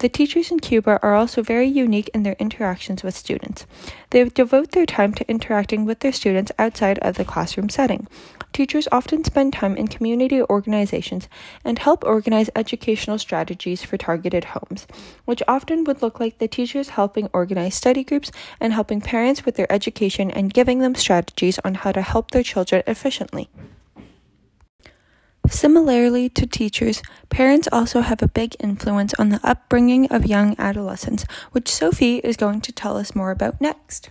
The 0.00 0.08
teachers 0.08 0.50
in 0.50 0.60
Cuba 0.60 0.98
are 1.02 1.14
also 1.14 1.42
very 1.42 1.66
unique 1.66 2.08
in 2.14 2.22
their 2.22 2.36
interactions 2.38 3.02
with 3.02 3.14
students. 3.14 3.66
They 4.08 4.24
devote 4.24 4.72
their 4.72 4.86
time 4.86 5.12
to 5.12 5.28
interacting 5.28 5.84
with 5.84 6.00
their 6.00 6.10
students 6.10 6.50
outside 6.58 6.98
of 7.00 7.16
the 7.16 7.24
classroom 7.26 7.68
setting. 7.68 8.08
Teachers 8.54 8.88
often 8.90 9.24
spend 9.24 9.52
time 9.52 9.76
in 9.76 9.88
community 9.88 10.40
organizations 10.40 11.28
and 11.66 11.78
help 11.78 12.02
organize 12.02 12.48
educational 12.56 13.18
strategies 13.18 13.82
for 13.82 13.98
targeted 13.98 14.44
homes, 14.56 14.86
which 15.26 15.42
often 15.46 15.84
would 15.84 16.00
look 16.00 16.18
like 16.18 16.38
the 16.38 16.48
teachers 16.48 16.88
helping 16.88 17.28
organize 17.34 17.74
study 17.74 18.02
groups 18.02 18.32
and 18.58 18.72
helping 18.72 19.02
parents 19.02 19.44
with 19.44 19.56
their 19.56 19.70
education 19.70 20.30
and 20.30 20.54
giving 20.54 20.78
them 20.78 20.94
strategies 20.94 21.58
on 21.62 21.74
how 21.74 21.92
to 21.92 22.00
help 22.00 22.30
their 22.30 22.42
children 22.42 22.82
efficiently. 22.86 23.50
Similarly 25.50 26.28
to 26.30 26.46
teachers, 26.46 27.02
parents 27.28 27.68
also 27.72 28.02
have 28.02 28.22
a 28.22 28.28
big 28.28 28.54
influence 28.60 29.12
on 29.14 29.30
the 29.30 29.40
upbringing 29.42 30.06
of 30.06 30.24
young 30.24 30.54
adolescents, 30.58 31.24
which 31.50 31.68
Sophie 31.68 32.18
is 32.18 32.36
going 32.36 32.60
to 32.62 32.72
tell 32.72 32.96
us 32.96 33.16
more 33.16 33.32
about 33.32 33.60
next. 33.60 34.10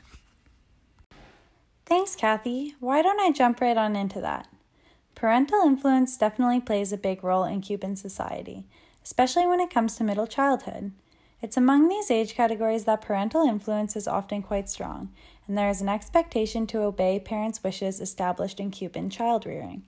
Thanks, 1.85 2.15
Kathy. 2.15 2.75
Why 2.81 3.01
don't 3.01 3.21
I 3.21 3.31
jump 3.31 3.61
right 3.61 3.77
on 3.77 3.95
into 3.95 4.19
that? 4.19 4.47
Parental 5.15 5.65
influence 5.65 6.17
definitely 6.17 6.59
plays 6.59 6.91
a 6.91 6.97
big 6.97 7.23
role 7.23 7.45
in 7.45 7.61
Cuban 7.61 7.95
society, 7.95 8.65
especially 9.03 9.47
when 9.47 9.61
it 9.61 9.73
comes 9.73 9.95
to 9.95 10.03
middle 10.03 10.27
childhood. 10.27 10.91
It's 11.41 11.57
among 11.57 11.87
these 11.87 12.11
age 12.11 12.35
categories 12.35 12.83
that 12.83 13.01
parental 13.01 13.47
influence 13.47 13.95
is 13.95 14.09
often 14.09 14.43
quite 14.43 14.69
strong, 14.69 15.13
and 15.47 15.57
there 15.57 15.69
is 15.69 15.81
an 15.81 15.87
expectation 15.87 16.67
to 16.67 16.81
obey 16.81 17.17
parents' 17.17 17.63
wishes 17.63 18.01
established 18.01 18.59
in 18.59 18.71
Cuban 18.71 19.09
child 19.09 19.45
rearing. 19.45 19.83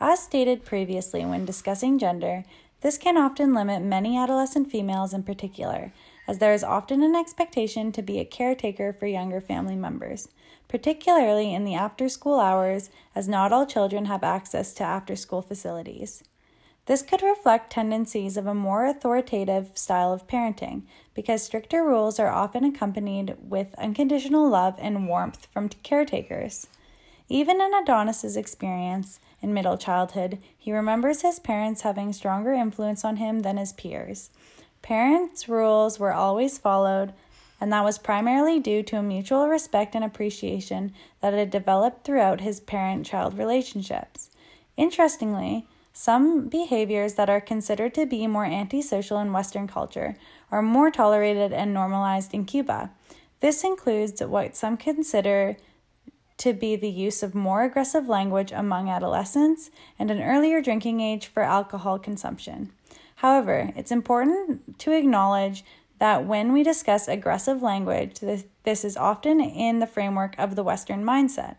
As 0.00 0.20
stated 0.20 0.64
previously 0.64 1.24
when 1.24 1.44
discussing 1.44 1.98
gender, 1.98 2.44
this 2.80 2.98
can 2.98 3.16
often 3.16 3.54
limit 3.54 3.82
many 3.82 4.18
adolescent 4.18 4.70
females 4.70 5.14
in 5.14 5.22
particular, 5.22 5.92
as 6.28 6.38
there 6.38 6.52
is 6.52 6.64
often 6.64 7.02
an 7.02 7.14
expectation 7.14 7.92
to 7.92 8.02
be 8.02 8.18
a 8.18 8.24
caretaker 8.24 8.92
for 8.92 9.06
younger 9.06 9.40
family 9.40 9.76
members, 9.76 10.28
particularly 10.68 11.54
in 11.54 11.64
the 11.64 11.74
after 11.74 12.08
school 12.08 12.40
hours, 12.40 12.90
as 13.14 13.28
not 13.28 13.52
all 13.52 13.64
children 13.64 14.06
have 14.06 14.22
access 14.22 14.74
to 14.74 14.84
after 14.84 15.16
school 15.16 15.40
facilities. 15.40 16.22
This 16.86 17.00
could 17.00 17.22
reflect 17.22 17.72
tendencies 17.72 18.36
of 18.36 18.46
a 18.46 18.54
more 18.54 18.84
authoritative 18.84 19.70
style 19.74 20.12
of 20.12 20.26
parenting, 20.26 20.82
because 21.14 21.42
stricter 21.42 21.82
rules 21.82 22.18
are 22.18 22.28
often 22.28 22.64
accompanied 22.64 23.36
with 23.40 23.74
unconditional 23.78 24.48
love 24.48 24.74
and 24.78 25.08
warmth 25.08 25.46
from 25.52 25.70
caretakers. 25.70 26.66
Even 27.28 27.60
in 27.60 27.72
Adonis's 27.72 28.36
experience, 28.36 29.18
in 29.40 29.54
middle 29.54 29.78
childhood, 29.78 30.38
he 30.58 30.72
remembers 30.72 31.22
his 31.22 31.38
parents 31.38 31.82
having 31.82 32.12
stronger 32.12 32.52
influence 32.52 33.04
on 33.04 33.16
him 33.16 33.40
than 33.40 33.56
his 33.56 33.72
peers. 33.72 34.30
Parents' 34.82 35.48
rules 35.48 35.98
were 35.98 36.12
always 36.12 36.58
followed, 36.58 37.14
and 37.60 37.72
that 37.72 37.84
was 37.84 37.96
primarily 37.96 38.60
due 38.60 38.82
to 38.82 38.98
a 38.98 39.02
mutual 39.02 39.48
respect 39.48 39.94
and 39.94 40.04
appreciation 40.04 40.92
that 41.20 41.32
had 41.32 41.50
developed 41.50 42.04
throughout 42.04 42.42
his 42.42 42.60
parent 42.60 43.06
child 43.06 43.38
relationships. 43.38 44.28
Interestingly, 44.76 45.66
some 45.94 46.48
behaviors 46.48 47.14
that 47.14 47.30
are 47.30 47.40
considered 47.40 47.94
to 47.94 48.04
be 48.04 48.26
more 48.26 48.44
antisocial 48.44 49.18
in 49.20 49.32
Western 49.32 49.66
culture 49.66 50.16
are 50.50 50.60
more 50.60 50.90
tolerated 50.90 51.52
and 51.52 51.72
normalized 51.72 52.34
in 52.34 52.44
Cuba. 52.44 52.90
This 53.40 53.64
includes 53.64 54.20
what 54.20 54.56
some 54.56 54.76
consider 54.76 55.56
to 56.38 56.52
be 56.52 56.76
the 56.76 56.90
use 56.90 57.22
of 57.22 57.34
more 57.34 57.62
aggressive 57.62 58.08
language 58.08 58.52
among 58.52 58.88
adolescents 58.88 59.70
and 59.98 60.10
an 60.10 60.22
earlier 60.22 60.60
drinking 60.60 61.00
age 61.00 61.26
for 61.26 61.42
alcohol 61.42 61.98
consumption. 61.98 62.72
However, 63.16 63.72
it's 63.76 63.92
important 63.92 64.78
to 64.80 64.92
acknowledge 64.92 65.64
that 65.98 66.26
when 66.26 66.52
we 66.52 66.62
discuss 66.62 67.08
aggressive 67.08 67.62
language, 67.62 68.18
this, 68.18 68.44
this 68.64 68.84
is 68.84 68.96
often 68.96 69.40
in 69.40 69.78
the 69.78 69.86
framework 69.86 70.34
of 70.38 70.56
the 70.56 70.64
Western 70.64 71.04
mindset. 71.04 71.56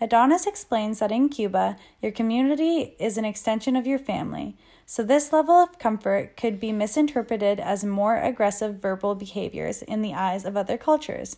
Adonis 0.00 0.46
explains 0.46 0.98
that 0.98 1.12
in 1.12 1.28
Cuba, 1.28 1.76
your 2.02 2.10
community 2.10 2.96
is 2.98 3.16
an 3.16 3.24
extension 3.24 3.76
of 3.76 3.86
your 3.86 3.98
family, 3.98 4.56
so 4.86 5.02
this 5.02 5.32
level 5.32 5.54
of 5.54 5.78
comfort 5.78 6.36
could 6.36 6.60
be 6.60 6.72
misinterpreted 6.72 7.58
as 7.58 7.84
more 7.84 8.16
aggressive 8.16 8.76
verbal 8.76 9.14
behaviors 9.14 9.82
in 9.82 10.02
the 10.02 10.12
eyes 10.12 10.44
of 10.44 10.56
other 10.56 10.76
cultures. 10.76 11.36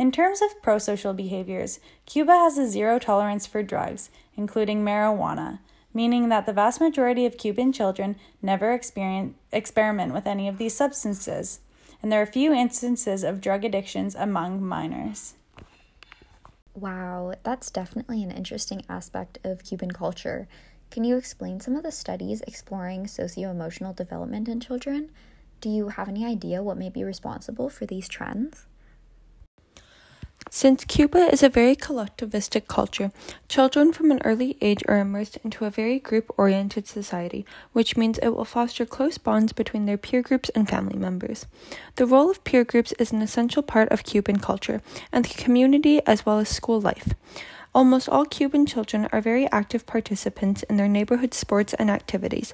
In 0.00 0.10
terms 0.10 0.40
of 0.40 0.62
prosocial 0.62 1.14
behaviors, 1.14 1.78
Cuba 2.06 2.32
has 2.32 2.56
a 2.56 2.66
zero 2.66 2.98
tolerance 2.98 3.46
for 3.46 3.62
drugs, 3.62 4.08
including 4.34 4.82
marijuana, 4.82 5.58
meaning 5.92 6.30
that 6.30 6.46
the 6.46 6.54
vast 6.54 6.80
majority 6.80 7.26
of 7.26 7.36
Cuban 7.36 7.70
children 7.70 8.16
never 8.40 8.72
experiment 8.72 10.14
with 10.14 10.26
any 10.26 10.48
of 10.48 10.56
these 10.56 10.74
substances, 10.74 11.60
and 12.02 12.10
there 12.10 12.22
are 12.22 12.24
few 12.24 12.50
instances 12.50 13.22
of 13.22 13.42
drug 13.42 13.62
addictions 13.62 14.14
among 14.14 14.64
minors. 14.64 15.34
Wow, 16.74 17.34
that's 17.42 17.70
definitely 17.70 18.22
an 18.22 18.30
interesting 18.30 18.82
aspect 18.88 19.38
of 19.44 19.64
Cuban 19.64 19.90
culture. 19.90 20.48
Can 20.90 21.04
you 21.04 21.18
explain 21.18 21.60
some 21.60 21.76
of 21.76 21.82
the 21.82 21.92
studies 21.92 22.40
exploring 22.46 23.06
socio 23.06 23.50
emotional 23.50 23.92
development 23.92 24.48
in 24.48 24.60
children? 24.60 25.10
Do 25.60 25.68
you 25.68 25.88
have 25.90 26.08
any 26.08 26.24
idea 26.24 26.62
what 26.62 26.78
may 26.78 26.88
be 26.88 27.04
responsible 27.04 27.68
for 27.68 27.84
these 27.84 28.08
trends? 28.08 28.64
Since 30.48 30.84
Cuba 30.86 31.30
is 31.30 31.42
a 31.42 31.48
very 31.48 31.76
collectivistic 31.76 32.66
culture, 32.66 33.12
children 33.48 33.92
from 33.92 34.10
an 34.10 34.20
early 34.24 34.56
age 34.60 34.82
are 34.88 34.98
immersed 34.98 35.36
into 35.44 35.64
a 35.64 35.70
very 35.70 36.00
group 36.00 36.32
oriented 36.38 36.88
society, 36.88 37.44
which 37.72 37.96
means 37.96 38.18
it 38.18 38.30
will 38.30 38.44
foster 38.44 38.86
close 38.86 39.18
bonds 39.18 39.52
between 39.52 39.86
their 39.86 39.98
peer 39.98 40.22
groups 40.22 40.48
and 40.50 40.68
family 40.68 40.98
members. 40.98 41.46
The 41.96 42.06
role 42.06 42.30
of 42.30 42.42
peer 42.42 42.64
groups 42.64 42.92
is 42.98 43.12
an 43.12 43.22
essential 43.22 43.62
part 43.62 43.90
of 43.90 44.02
Cuban 44.02 44.38
culture 44.38 44.80
and 45.12 45.24
the 45.24 45.34
community 45.34 46.00
as 46.06 46.24
well 46.24 46.38
as 46.38 46.48
school 46.48 46.80
life. 46.80 47.14
Almost 47.72 48.08
all 48.08 48.24
Cuban 48.24 48.66
children 48.66 49.08
are 49.12 49.20
very 49.20 49.48
active 49.52 49.86
participants 49.86 50.64
in 50.64 50.76
their 50.76 50.88
neighborhood 50.88 51.32
sports 51.32 51.72
and 51.74 51.88
activities. 51.88 52.52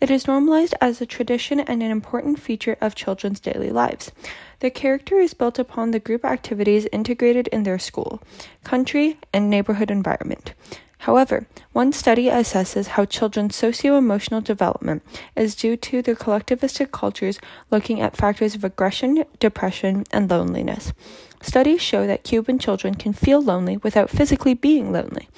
It 0.00 0.10
is 0.10 0.26
normalized 0.26 0.74
as 0.80 1.00
a 1.00 1.06
tradition 1.06 1.60
and 1.60 1.84
an 1.84 1.90
important 1.92 2.40
feature 2.40 2.76
of 2.80 2.96
children's 2.96 3.38
daily 3.38 3.70
lives. 3.70 4.10
Their 4.58 4.70
character 4.70 5.20
is 5.20 5.34
built 5.34 5.60
upon 5.60 5.92
the 5.92 6.00
group 6.00 6.24
activities 6.24 6.88
integrated 6.90 7.46
in 7.48 7.62
their 7.62 7.78
school, 7.78 8.20
country, 8.64 9.18
and 9.32 9.48
neighborhood 9.48 9.90
environment. 9.90 10.52
However, 10.98 11.46
one 11.72 11.92
study 11.92 12.24
assesses 12.24 12.88
how 12.88 13.04
children's 13.04 13.54
socio 13.54 13.96
emotional 13.96 14.40
development 14.40 15.04
is 15.36 15.54
due 15.54 15.76
to 15.76 16.02
their 16.02 16.16
collectivistic 16.16 16.90
cultures, 16.90 17.38
looking 17.70 18.00
at 18.00 18.16
factors 18.16 18.56
of 18.56 18.64
aggression, 18.64 19.24
depression, 19.38 20.02
and 20.10 20.28
loneliness. 20.28 20.92
Studies 21.46 21.80
show 21.80 22.08
that 22.08 22.24
Cuban 22.24 22.58
children 22.58 22.96
can 22.96 23.12
feel 23.12 23.40
lonely 23.40 23.76
without 23.76 24.10
physically 24.10 24.52
being 24.52 24.90
lonely. 24.90 25.28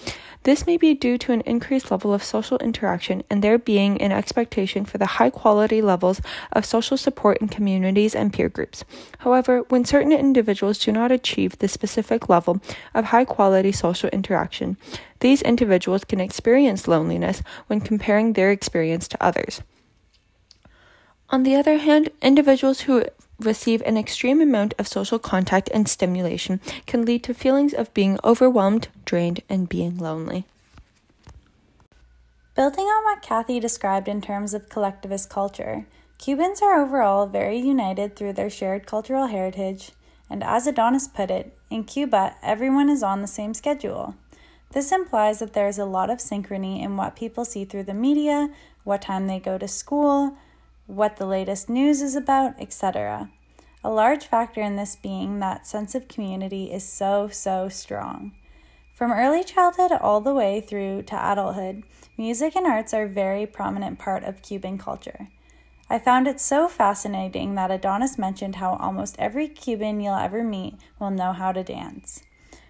This 0.44 0.66
may 0.66 0.78
be 0.78 0.94
due 0.94 1.18
to 1.18 1.32
an 1.32 1.42
increased 1.42 1.90
level 1.90 2.14
of 2.14 2.24
social 2.24 2.56
interaction 2.60 3.22
and 3.28 3.44
there 3.44 3.58
being 3.58 4.00
an 4.00 4.10
expectation 4.10 4.86
for 4.86 4.96
the 4.96 5.18
high 5.20 5.28
quality 5.28 5.82
levels 5.82 6.22
of 6.50 6.64
social 6.64 6.96
support 6.96 7.36
in 7.42 7.48
communities 7.48 8.14
and 8.14 8.32
peer 8.32 8.48
groups. 8.48 8.84
However, 9.18 9.64
when 9.68 9.84
certain 9.84 10.12
individuals 10.12 10.78
do 10.78 10.92
not 10.92 11.12
achieve 11.12 11.58
the 11.58 11.68
specific 11.68 12.30
level 12.30 12.62
of 12.94 13.04
high 13.04 13.26
quality 13.26 13.70
social 13.70 14.08
interaction, 14.08 14.78
these 15.20 15.42
individuals 15.42 16.04
can 16.04 16.20
experience 16.20 16.88
loneliness 16.88 17.42
when 17.66 17.82
comparing 17.82 18.32
their 18.32 18.50
experience 18.50 19.08
to 19.08 19.22
others. 19.22 19.60
On 21.28 21.42
the 21.42 21.54
other 21.54 21.76
hand, 21.76 22.08
individuals 22.22 22.80
who 22.80 23.04
receive 23.38 23.82
an 23.82 23.96
extreme 23.96 24.40
amount 24.40 24.74
of 24.78 24.88
social 24.88 25.18
contact 25.18 25.70
and 25.72 25.88
stimulation 25.88 26.60
can 26.86 27.04
lead 27.04 27.22
to 27.24 27.34
feelings 27.34 27.72
of 27.72 27.94
being 27.94 28.18
overwhelmed, 28.24 28.88
drained, 29.04 29.42
and 29.48 29.68
being 29.68 29.96
lonely. 29.98 30.44
Building 32.54 32.86
on 32.86 33.04
what 33.04 33.22
Kathy 33.22 33.60
described 33.60 34.08
in 34.08 34.20
terms 34.20 34.52
of 34.52 34.68
collectivist 34.68 35.30
culture, 35.30 35.86
Cubans 36.18 36.60
are 36.60 36.82
overall 36.82 37.26
very 37.26 37.58
united 37.58 38.16
through 38.16 38.32
their 38.32 38.50
shared 38.50 38.86
cultural 38.86 39.28
heritage, 39.28 39.92
and 40.28 40.42
as 40.42 40.66
Adonis 40.66 41.06
put 41.06 41.30
it, 41.30 41.56
in 41.70 41.84
Cuba, 41.84 42.34
everyone 42.42 42.88
is 42.88 43.04
on 43.04 43.20
the 43.20 43.28
same 43.28 43.54
schedule. 43.54 44.16
This 44.72 44.90
implies 44.90 45.38
that 45.38 45.52
there 45.52 45.68
is 45.68 45.78
a 45.78 45.84
lot 45.84 46.10
of 46.10 46.18
synchrony 46.18 46.82
in 46.82 46.96
what 46.96 47.14
people 47.14 47.44
see 47.44 47.64
through 47.64 47.84
the 47.84 47.94
media, 47.94 48.50
what 48.82 49.02
time 49.02 49.28
they 49.28 49.38
go 49.38 49.56
to 49.56 49.68
school, 49.68 50.36
what 50.88 51.16
the 51.16 51.26
latest 51.26 51.68
news 51.68 52.00
is 52.00 52.16
about, 52.16 52.58
etc. 52.58 53.30
A 53.84 53.90
large 53.90 54.24
factor 54.24 54.62
in 54.62 54.76
this 54.76 54.96
being 54.96 55.38
that 55.38 55.66
sense 55.66 55.94
of 55.94 56.08
community 56.08 56.72
is 56.72 56.82
so, 56.82 57.28
so 57.28 57.68
strong. 57.68 58.32
From 58.94 59.12
early 59.12 59.44
childhood 59.44 59.92
all 59.92 60.20
the 60.20 60.34
way 60.34 60.60
through 60.60 61.02
to 61.02 61.32
adulthood, 61.32 61.84
music 62.16 62.56
and 62.56 62.66
arts 62.66 62.92
are 62.92 63.04
a 63.04 63.08
very 63.08 63.46
prominent 63.46 63.98
part 63.98 64.24
of 64.24 64.42
Cuban 64.42 64.78
culture. 64.78 65.28
I 65.90 65.98
found 65.98 66.26
it 66.26 66.40
so 66.40 66.68
fascinating 66.68 67.54
that 67.54 67.70
Adonis 67.70 68.18
mentioned 68.18 68.56
how 68.56 68.74
almost 68.74 69.16
every 69.18 69.46
Cuban 69.46 70.00
you'll 70.00 70.16
ever 70.16 70.42
meet 70.42 70.74
will 70.98 71.10
know 71.10 71.32
how 71.32 71.52
to 71.52 71.62
dance. 71.62 72.22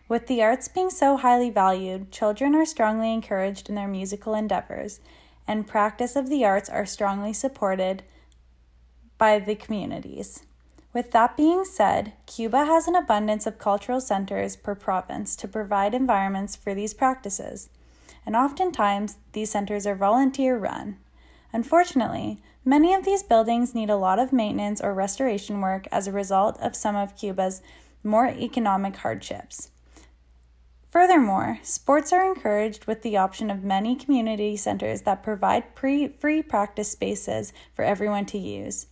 With 0.09 0.27
the 0.27 0.43
arts 0.43 0.69
being 0.69 0.91
so 0.91 1.17
highly 1.17 1.51
valued, 1.51 2.11
children 2.11 2.55
are 2.55 2.65
strongly 2.65 3.13
encouraged 3.13 3.69
in 3.69 3.75
their 3.75 3.89
musical 3.89 4.35
endeavors, 4.35 5.01
and 5.49 5.67
practice 5.67 6.15
of 6.15 6.29
the 6.29 6.45
arts 6.45 6.69
are 6.69 6.87
strongly 6.87 7.33
supported 7.33 8.05
by 9.17 9.39
the 9.39 9.55
communities. 9.57 10.45
With 10.93 11.11
that 11.13 11.37
being 11.37 11.65
said, 11.65 12.13
Cuba 12.27 12.67
has 12.67 12.87
an 12.87 12.95
abundance 12.95 13.47
of 13.47 13.59
cultural 13.59 14.01
centers 14.01 14.57
per 14.57 14.75
province 14.75 15.35
to 15.37 15.49
provide 15.49 15.95
environments 15.95 16.55
for 16.55 16.75
these 16.75 16.95
practices, 16.95 17.71
and 18.27 18.37
oftentimes 18.37 19.17
these 19.33 19.51
centers 19.51 19.87
are 19.87 19.95
volunteer 19.95 20.57
run. 20.59 20.99
Unfortunately, 21.53 22.39
many 22.65 22.93
of 22.93 23.05
these 23.05 23.23
buildings 23.23 23.75
need 23.75 23.91
a 23.91 23.97
lot 23.97 24.19
of 24.19 24.33
maintenance 24.33 24.81
or 24.81 24.93
restoration 24.93 25.61
work 25.61 25.89
as 25.91 26.07
a 26.07 26.13
result 26.13 26.61
of 26.61 26.77
some 26.77 26.95
of 26.95 27.17
Cuba's 27.17 27.63
more 28.05 28.29
economic 28.29 28.97
hardships. 28.97 29.71
Furthermore, 30.91 31.59
sports 31.63 32.13
are 32.13 32.25
encouraged 32.25 32.87
with 32.87 33.03
the 33.03 33.17
option 33.17 33.51
of 33.51 33.63
many 33.63 33.95
community 33.95 34.57
centers 34.57 35.03
that 35.03 35.23
provide 35.23 35.75
pre- 35.75 36.09
free 36.09 36.43
practice 36.43 36.91
spaces 36.91 37.53
for 37.75 37.85
everyone 37.85 38.25
to 38.27 38.39
use. 38.39 38.87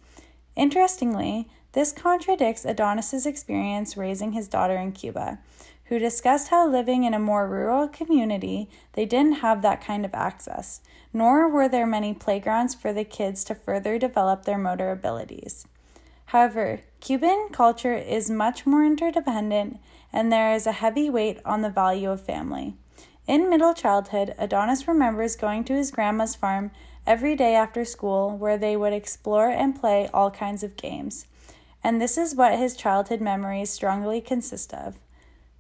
Interestingly, 0.57 1.49
this 1.73 1.93
contradicts 1.93 2.65
Adonis's 2.65 3.27
experience 3.27 3.97
raising 3.97 4.33
his 4.33 4.49
daughter 4.49 4.77
in 4.77 4.93
Cuba, 4.93 5.39
who 5.87 5.99
discussed 5.99 6.49
how 6.49 6.69
living 6.69 7.05
in 7.05 7.15
a 7.15 7.19
more 7.19 7.49
rural 7.49 7.89
community, 7.89 8.69
they 8.93 9.07
didn't 9.07 9.41
have 9.41 9.63
that 9.63 9.85
kind 9.85 10.05
of 10.05 10.15
access, 10.15 10.81
nor 11.13 11.49
were 11.49 11.69
there 11.69 11.87
many 11.87 12.13
playgrounds 12.13 12.75
for 12.75 12.93
the 12.93 13.05
kids 13.05 13.45
to 13.45 13.55
further 13.55 13.99
develop 13.99 14.45
their 14.45 14.59
motor 14.59 14.91
abilities. 14.91 15.67
However, 16.27 16.81
Cuban 17.01 17.49
culture 17.53 17.95
is 17.95 18.29
much 18.29 18.67
more 18.67 18.85
interdependent 18.85 19.79
and 20.13 20.33
there 20.33 20.55
is 20.55 20.67
a 20.67 20.73
heavy 20.73 21.09
weight 21.09 21.41
on 21.45 21.63
the 21.63 21.71
value 21.71 22.11
of 22.11 22.21
family. 22.21 22.75
In 23.27 23.51
middle 23.51 23.75
childhood, 23.75 24.35
Adonis 24.39 24.87
remembers 24.87 25.37
going 25.37 25.65
to 25.65 25.75
his 25.75 25.91
grandma's 25.91 26.35
farm 26.35 26.71
every 27.07 27.37
day 27.37 27.55
after 27.55 27.85
school 27.85 28.37
where 28.37 28.59
they 28.59 28.77
would 28.77 28.93
explore 28.93 29.49
and 29.49 29.79
play 29.79 30.09
all 30.13 30.31
kinds 30.31 30.63
of 30.63 30.77
games. 30.77 31.27
And 31.83 32.01
this 32.01 32.19
is 32.19 32.35
what 32.35 32.59
his 32.59 32.77
childhood 32.77 33.21
memories 33.21 33.71
strongly 33.71 34.21
consist 34.21 34.75
of. 34.75 34.99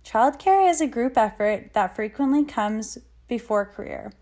Childcare 0.04 0.68
is 0.68 0.80
a 0.80 0.86
group 0.86 1.16
effort 1.16 1.72
that 1.72 1.94
frequently 1.94 2.44
comes 2.44 2.98
before 3.28 3.64
career. 3.64 4.12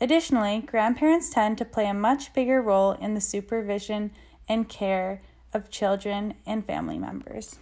Additionally, 0.00 0.60
grandparents 0.60 1.30
tend 1.30 1.58
to 1.58 1.64
play 1.64 1.86
a 1.86 1.94
much 1.94 2.32
bigger 2.32 2.60
role 2.60 2.92
in 2.92 3.14
the 3.14 3.20
supervision 3.20 4.10
and 4.48 4.68
care 4.68 5.20
of 5.52 5.70
children 5.70 6.34
and 6.46 6.64
family 6.66 6.98
members. 6.98 7.58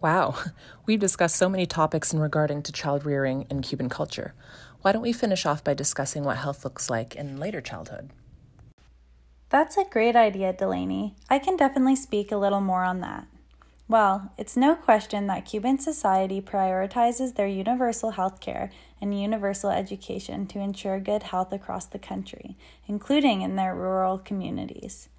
Wow, 0.00 0.34
we've 0.86 1.00
discussed 1.00 1.36
so 1.36 1.48
many 1.48 1.66
topics 1.66 2.12
in 2.12 2.18
regarding 2.18 2.62
to 2.64 2.72
child 2.72 3.06
rearing 3.06 3.46
in 3.48 3.62
Cuban 3.62 3.88
culture. 3.88 4.34
Why 4.82 4.92
don't 4.92 5.02
we 5.02 5.14
finish 5.14 5.46
off 5.46 5.64
by 5.64 5.72
discussing 5.72 6.24
what 6.24 6.36
health 6.36 6.62
looks 6.62 6.90
like 6.90 7.16
in 7.16 7.38
later 7.38 7.62
childhood? 7.62 8.10
That's 9.48 9.78
a 9.78 9.84
great 9.84 10.14
idea, 10.16 10.52
Delaney. 10.52 11.14
I 11.30 11.38
can 11.38 11.56
definitely 11.56 11.96
speak 11.96 12.30
a 12.30 12.36
little 12.36 12.60
more 12.60 12.84
on 12.84 13.00
that. 13.00 13.26
Well, 13.86 14.32
it's 14.38 14.56
no 14.56 14.74
question 14.74 15.26
that 15.26 15.44
Cuban 15.44 15.78
society 15.78 16.40
prioritizes 16.40 17.34
their 17.34 17.46
universal 17.46 18.12
health 18.12 18.40
care 18.40 18.70
and 18.98 19.20
universal 19.20 19.68
education 19.68 20.46
to 20.46 20.58
ensure 20.58 20.98
good 20.98 21.24
health 21.24 21.52
across 21.52 21.84
the 21.84 21.98
country, 21.98 22.56
including 22.86 23.42
in 23.42 23.56
their 23.56 23.74
rural 23.74 24.18
communities. 24.18 25.10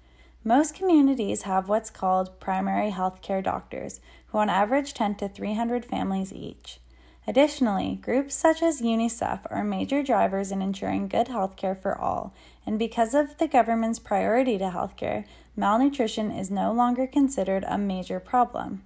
Most 0.42 0.74
communities 0.74 1.42
have 1.42 1.68
what's 1.68 1.90
called 1.90 2.40
primary 2.40 2.90
health 2.90 3.22
care 3.22 3.40
doctors, 3.40 4.00
who 4.28 4.38
on 4.38 4.50
average 4.50 4.94
tend 4.94 5.18
to 5.20 5.28
300 5.28 5.84
families 5.84 6.32
each. 6.32 6.80
Additionally, 7.28 7.98
groups 8.02 8.34
such 8.34 8.62
as 8.62 8.80
UNICEF 8.80 9.40
are 9.50 9.64
major 9.64 10.02
drivers 10.02 10.52
in 10.52 10.62
ensuring 10.62 11.08
good 11.08 11.26
health 11.28 11.56
care 11.56 11.74
for 11.74 11.96
all, 11.98 12.32
and 12.64 12.78
because 12.78 13.14
of 13.14 13.38
the 13.38 13.48
government's 13.48 13.98
priority 13.98 14.58
to 14.58 14.70
healthcare, 14.70 15.24
malnutrition 15.56 16.30
is 16.30 16.50
no 16.50 16.72
longer 16.72 17.06
considered 17.06 17.64
a 17.66 17.78
major 17.78 18.20
problem. 18.20 18.84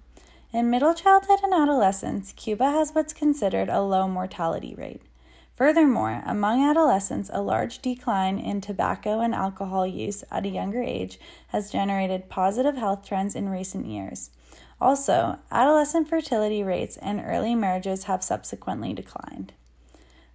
In 0.53 0.69
middle 0.69 0.93
childhood 0.93 1.39
and 1.43 1.53
adolescence, 1.53 2.33
Cuba 2.33 2.71
has 2.71 2.91
what's 2.91 3.13
considered 3.13 3.69
a 3.69 3.81
low 3.81 4.07
mortality 4.07 4.73
rate. 4.75 5.01
Furthermore, 5.55 6.23
among 6.25 6.63
adolescents, 6.63 7.29
a 7.31 7.41
large 7.41 7.79
decline 7.79 8.39
in 8.39 8.61
tobacco 8.61 9.19
and 9.19 9.35
alcohol 9.35 9.85
use 9.85 10.23
at 10.31 10.45
a 10.45 10.49
younger 10.49 10.81
age 10.81 11.19
has 11.49 11.71
generated 11.71 12.29
positive 12.29 12.77
health 12.77 13.05
trends 13.05 13.35
in 13.35 13.47
recent 13.47 13.85
years. 13.85 14.31
Also, 14.81 15.37
adolescent 15.51 16.09
fertility 16.09 16.63
rates 16.63 16.97
and 16.97 17.21
early 17.23 17.53
marriages 17.53 18.05
have 18.05 18.23
subsequently 18.23 18.93
declined. 18.93 19.53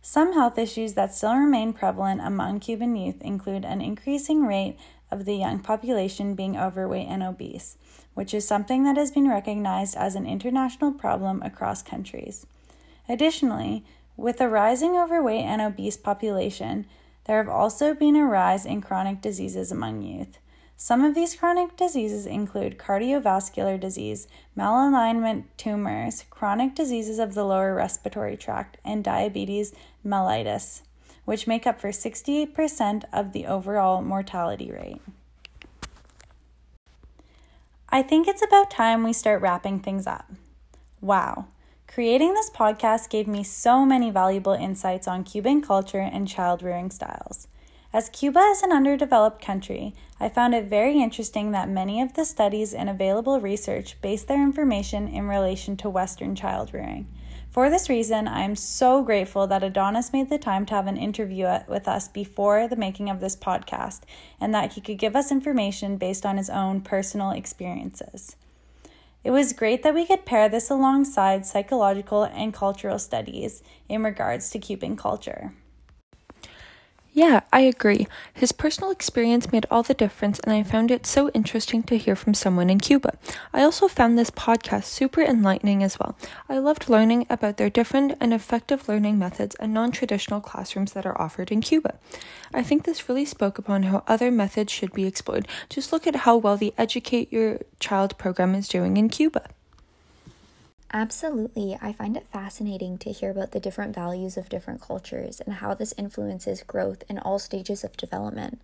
Some 0.00 0.34
health 0.34 0.56
issues 0.56 0.94
that 0.94 1.12
still 1.12 1.34
remain 1.34 1.72
prevalent 1.72 2.20
among 2.20 2.60
Cuban 2.60 2.94
youth 2.94 3.20
include 3.22 3.64
an 3.64 3.80
increasing 3.80 4.46
rate 4.46 4.78
of 5.10 5.24
the 5.24 5.36
young 5.36 5.60
population 5.60 6.34
being 6.34 6.56
overweight 6.56 7.08
and 7.08 7.22
obese, 7.22 7.76
which 8.14 8.34
is 8.34 8.46
something 8.46 8.84
that 8.84 8.96
has 8.96 9.10
been 9.10 9.28
recognized 9.28 9.96
as 9.96 10.14
an 10.14 10.26
international 10.26 10.92
problem 10.92 11.42
across 11.42 11.82
countries. 11.82 12.46
Additionally, 13.08 13.84
with 14.16 14.40
a 14.40 14.48
rising 14.48 14.96
overweight 14.96 15.44
and 15.44 15.60
obese 15.60 15.96
population, 15.96 16.86
there 17.26 17.36
have 17.36 17.48
also 17.48 17.92
been 17.92 18.16
a 18.16 18.24
rise 18.24 18.64
in 18.64 18.80
chronic 18.80 19.20
diseases 19.20 19.70
among 19.70 20.02
youth. 20.02 20.38
Some 20.78 21.02
of 21.04 21.14
these 21.14 21.34
chronic 21.34 21.76
diseases 21.76 22.26
include 22.26 22.78
cardiovascular 22.78 23.80
disease, 23.80 24.28
malignant 24.54 25.46
tumors, 25.56 26.24
chronic 26.28 26.74
diseases 26.74 27.18
of 27.18 27.34
the 27.34 27.44
lower 27.44 27.74
respiratory 27.74 28.36
tract, 28.36 28.76
and 28.84 29.02
diabetes 29.02 29.74
mellitus, 30.04 30.82
which 31.26 31.46
make 31.46 31.66
up 31.66 31.78
for 31.78 31.90
68% 31.90 33.04
of 33.12 33.32
the 33.32 33.44
overall 33.46 34.00
mortality 34.00 34.72
rate. 34.72 35.02
I 37.90 38.02
think 38.02 38.26
it's 38.26 38.42
about 38.42 38.70
time 38.70 39.04
we 39.04 39.12
start 39.12 39.42
wrapping 39.42 39.80
things 39.80 40.06
up. 40.06 40.32
Wow. 41.02 41.48
Creating 41.86 42.34
this 42.34 42.50
podcast 42.50 43.10
gave 43.10 43.28
me 43.28 43.42
so 43.42 43.84
many 43.84 44.10
valuable 44.10 44.54
insights 44.54 45.06
on 45.06 45.24
Cuban 45.24 45.62
culture 45.62 46.00
and 46.00 46.26
child 46.26 46.62
rearing 46.62 46.90
styles. 46.90 47.48
As 47.92 48.10
Cuba 48.10 48.40
is 48.40 48.62
an 48.62 48.72
underdeveloped 48.72 49.40
country, 49.40 49.94
I 50.20 50.28
found 50.28 50.54
it 50.54 50.64
very 50.64 51.00
interesting 51.00 51.52
that 51.52 51.68
many 51.68 52.00
of 52.00 52.14
the 52.14 52.24
studies 52.24 52.74
and 52.74 52.90
available 52.90 53.40
research 53.40 54.00
base 54.02 54.22
their 54.22 54.42
information 54.42 55.08
in 55.08 55.28
relation 55.28 55.76
to 55.78 55.88
Western 55.88 56.34
child 56.34 56.74
rearing. 56.74 57.06
For 57.56 57.70
this 57.70 57.88
reason, 57.88 58.28
I 58.28 58.42
am 58.42 58.54
so 58.54 59.02
grateful 59.02 59.46
that 59.46 59.62
Adonis 59.62 60.12
made 60.12 60.28
the 60.28 60.36
time 60.36 60.66
to 60.66 60.74
have 60.74 60.86
an 60.86 60.98
interview 60.98 61.48
with 61.66 61.88
us 61.88 62.06
before 62.06 62.68
the 62.68 62.76
making 62.76 63.08
of 63.08 63.20
this 63.20 63.34
podcast 63.34 64.02
and 64.38 64.54
that 64.54 64.74
he 64.74 64.82
could 64.82 64.98
give 64.98 65.16
us 65.16 65.32
information 65.32 65.96
based 65.96 66.26
on 66.26 66.36
his 66.36 66.50
own 66.50 66.82
personal 66.82 67.30
experiences. 67.30 68.36
It 69.24 69.30
was 69.30 69.54
great 69.54 69.82
that 69.84 69.94
we 69.94 70.04
could 70.04 70.26
pair 70.26 70.50
this 70.50 70.68
alongside 70.68 71.46
psychological 71.46 72.24
and 72.24 72.52
cultural 72.52 72.98
studies 72.98 73.62
in 73.88 74.02
regards 74.02 74.50
to 74.50 74.58
Cuban 74.58 74.94
culture. 74.94 75.54
Yeah, 77.16 77.40
I 77.50 77.60
agree. 77.60 78.06
His 78.34 78.52
personal 78.52 78.90
experience 78.90 79.50
made 79.50 79.64
all 79.70 79.82
the 79.82 79.94
difference, 79.94 80.38
and 80.40 80.52
I 80.52 80.62
found 80.62 80.90
it 80.90 81.06
so 81.06 81.30
interesting 81.30 81.82
to 81.84 81.96
hear 81.96 82.14
from 82.14 82.34
someone 82.34 82.68
in 82.68 82.78
Cuba. 82.78 83.16
I 83.54 83.62
also 83.62 83.88
found 83.88 84.18
this 84.18 84.30
podcast 84.30 84.84
super 84.84 85.22
enlightening 85.22 85.82
as 85.82 85.98
well. 85.98 86.14
I 86.46 86.58
loved 86.58 86.90
learning 86.90 87.24
about 87.30 87.56
their 87.56 87.70
different 87.70 88.18
and 88.20 88.34
effective 88.34 88.86
learning 88.86 89.18
methods 89.18 89.54
and 89.54 89.72
non 89.72 89.92
traditional 89.92 90.42
classrooms 90.42 90.92
that 90.92 91.06
are 91.06 91.18
offered 91.18 91.50
in 91.50 91.62
Cuba. 91.62 91.94
I 92.52 92.62
think 92.62 92.84
this 92.84 93.08
really 93.08 93.24
spoke 93.24 93.56
upon 93.56 93.84
how 93.84 94.04
other 94.06 94.30
methods 94.30 94.70
should 94.70 94.92
be 94.92 95.06
explored. 95.06 95.48
Just 95.70 95.94
look 95.94 96.06
at 96.06 96.16
how 96.16 96.36
well 96.36 96.58
the 96.58 96.74
Educate 96.76 97.32
Your 97.32 97.60
Child 97.80 98.18
program 98.18 98.54
is 98.54 98.68
doing 98.68 98.98
in 98.98 99.08
Cuba. 99.08 99.48
Absolutely. 100.92 101.76
I 101.80 101.92
find 101.92 102.16
it 102.16 102.28
fascinating 102.32 102.96
to 102.98 103.10
hear 103.12 103.30
about 103.30 103.50
the 103.50 103.60
different 103.60 103.94
values 103.94 104.36
of 104.36 104.48
different 104.48 104.80
cultures 104.80 105.40
and 105.40 105.56
how 105.56 105.74
this 105.74 105.92
influences 105.98 106.62
growth 106.62 107.02
in 107.08 107.18
all 107.18 107.38
stages 107.38 107.82
of 107.82 107.96
development. 107.96 108.60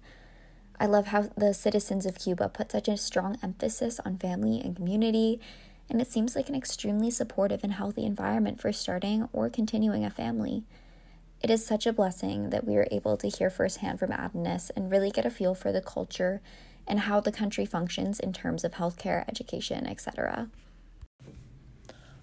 I 0.79 0.87
love 0.87 1.09
how 1.09 1.31
the 1.37 1.53
citizens 1.53 2.07
of 2.07 2.19
Cuba 2.19 2.49
put 2.49 2.73
such 2.73 2.89
a 2.89 2.97
strong 2.97 3.39
emphasis 3.43 4.01
on 4.05 4.19
family 4.19 4.61
and 4.61 4.75
community, 4.75 5.41
and 5.91 6.01
it 6.01 6.11
seems 6.11 6.35
like 6.35 6.49
an 6.49 6.55
extremely 6.55 7.11
supportive 7.11 7.63
and 7.63 7.75
healthy 7.75 8.05
environment 8.05 8.61
for 8.61 8.73
starting 8.73 9.29
or 9.33 9.51
continuing 9.51 10.05
a 10.05 10.11
family. 10.11 10.63
It 11.43 11.51
is 11.51 11.67
such 11.67 11.87
a 11.87 11.93
blessing 11.93 12.51
that 12.51 12.65
we 12.65 12.77
are 12.77 12.87
able 12.91 13.17
to 13.17 13.29
hear 13.29 13.51
firsthand 13.51 13.99
from 13.99 14.13
Adonis 14.13 14.71
and 14.71 14.91
really 14.91 15.11
get 15.11 15.27
a 15.27 15.31
feel 15.31 15.55
for 15.55 15.73
the 15.73 15.83
culture 15.83 16.41
and 16.87 17.01
how 17.01 17.21
the 17.21 17.33
country 17.33 17.67
functions 17.67 18.21
in 18.21 18.33
terms 18.33 18.65
of 18.65 18.73
healthcare, 18.73 19.29
education, 19.29 19.87
etc. 19.87 20.49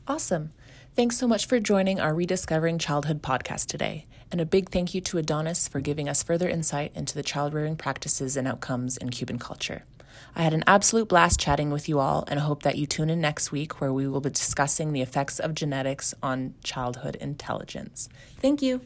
Awesome. 0.09 0.53
Thanks 0.95 1.17
so 1.17 1.27
much 1.27 1.45
for 1.45 1.59
joining 1.59 1.99
our 1.99 2.15
Rediscovering 2.15 2.79
Childhood 2.79 3.21
podcast 3.21 3.67
today. 3.67 4.07
And 4.31 4.41
a 4.41 4.45
big 4.45 4.71
thank 4.71 4.95
you 4.95 5.01
to 5.01 5.19
Adonis 5.19 5.67
for 5.67 5.81
giving 5.81 6.09
us 6.09 6.23
further 6.23 6.49
insight 6.49 6.91
into 6.95 7.13
the 7.13 7.21
child 7.21 7.53
rearing 7.53 7.75
practices 7.75 8.35
and 8.35 8.47
outcomes 8.47 8.97
in 8.97 9.11
Cuban 9.11 9.37
culture. 9.37 9.83
I 10.35 10.41
had 10.41 10.55
an 10.55 10.63
absolute 10.65 11.09
blast 11.09 11.39
chatting 11.39 11.69
with 11.69 11.87
you 11.87 11.99
all 11.99 12.23
and 12.27 12.39
I 12.39 12.43
hope 12.43 12.63
that 12.63 12.75
you 12.75 12.87
tune 12.87 13.11
in 13.11 13.21
next 13.21 13.51
week 13.51 13.79
where 13.79 13.93
we 13.93 14.07
will 14.07 14.19
be 14.19 14.31
discussing 14.31 14.93
the 14.93 15.01
effects 15.03 15.39
of 15.39 15.53
genetics 15.53 16.15
on 16.23 16.55
childhood 16.63 17.15
intelligence. 17.17 18.09
Thank 18.41 18.63
you. 18.63 18.81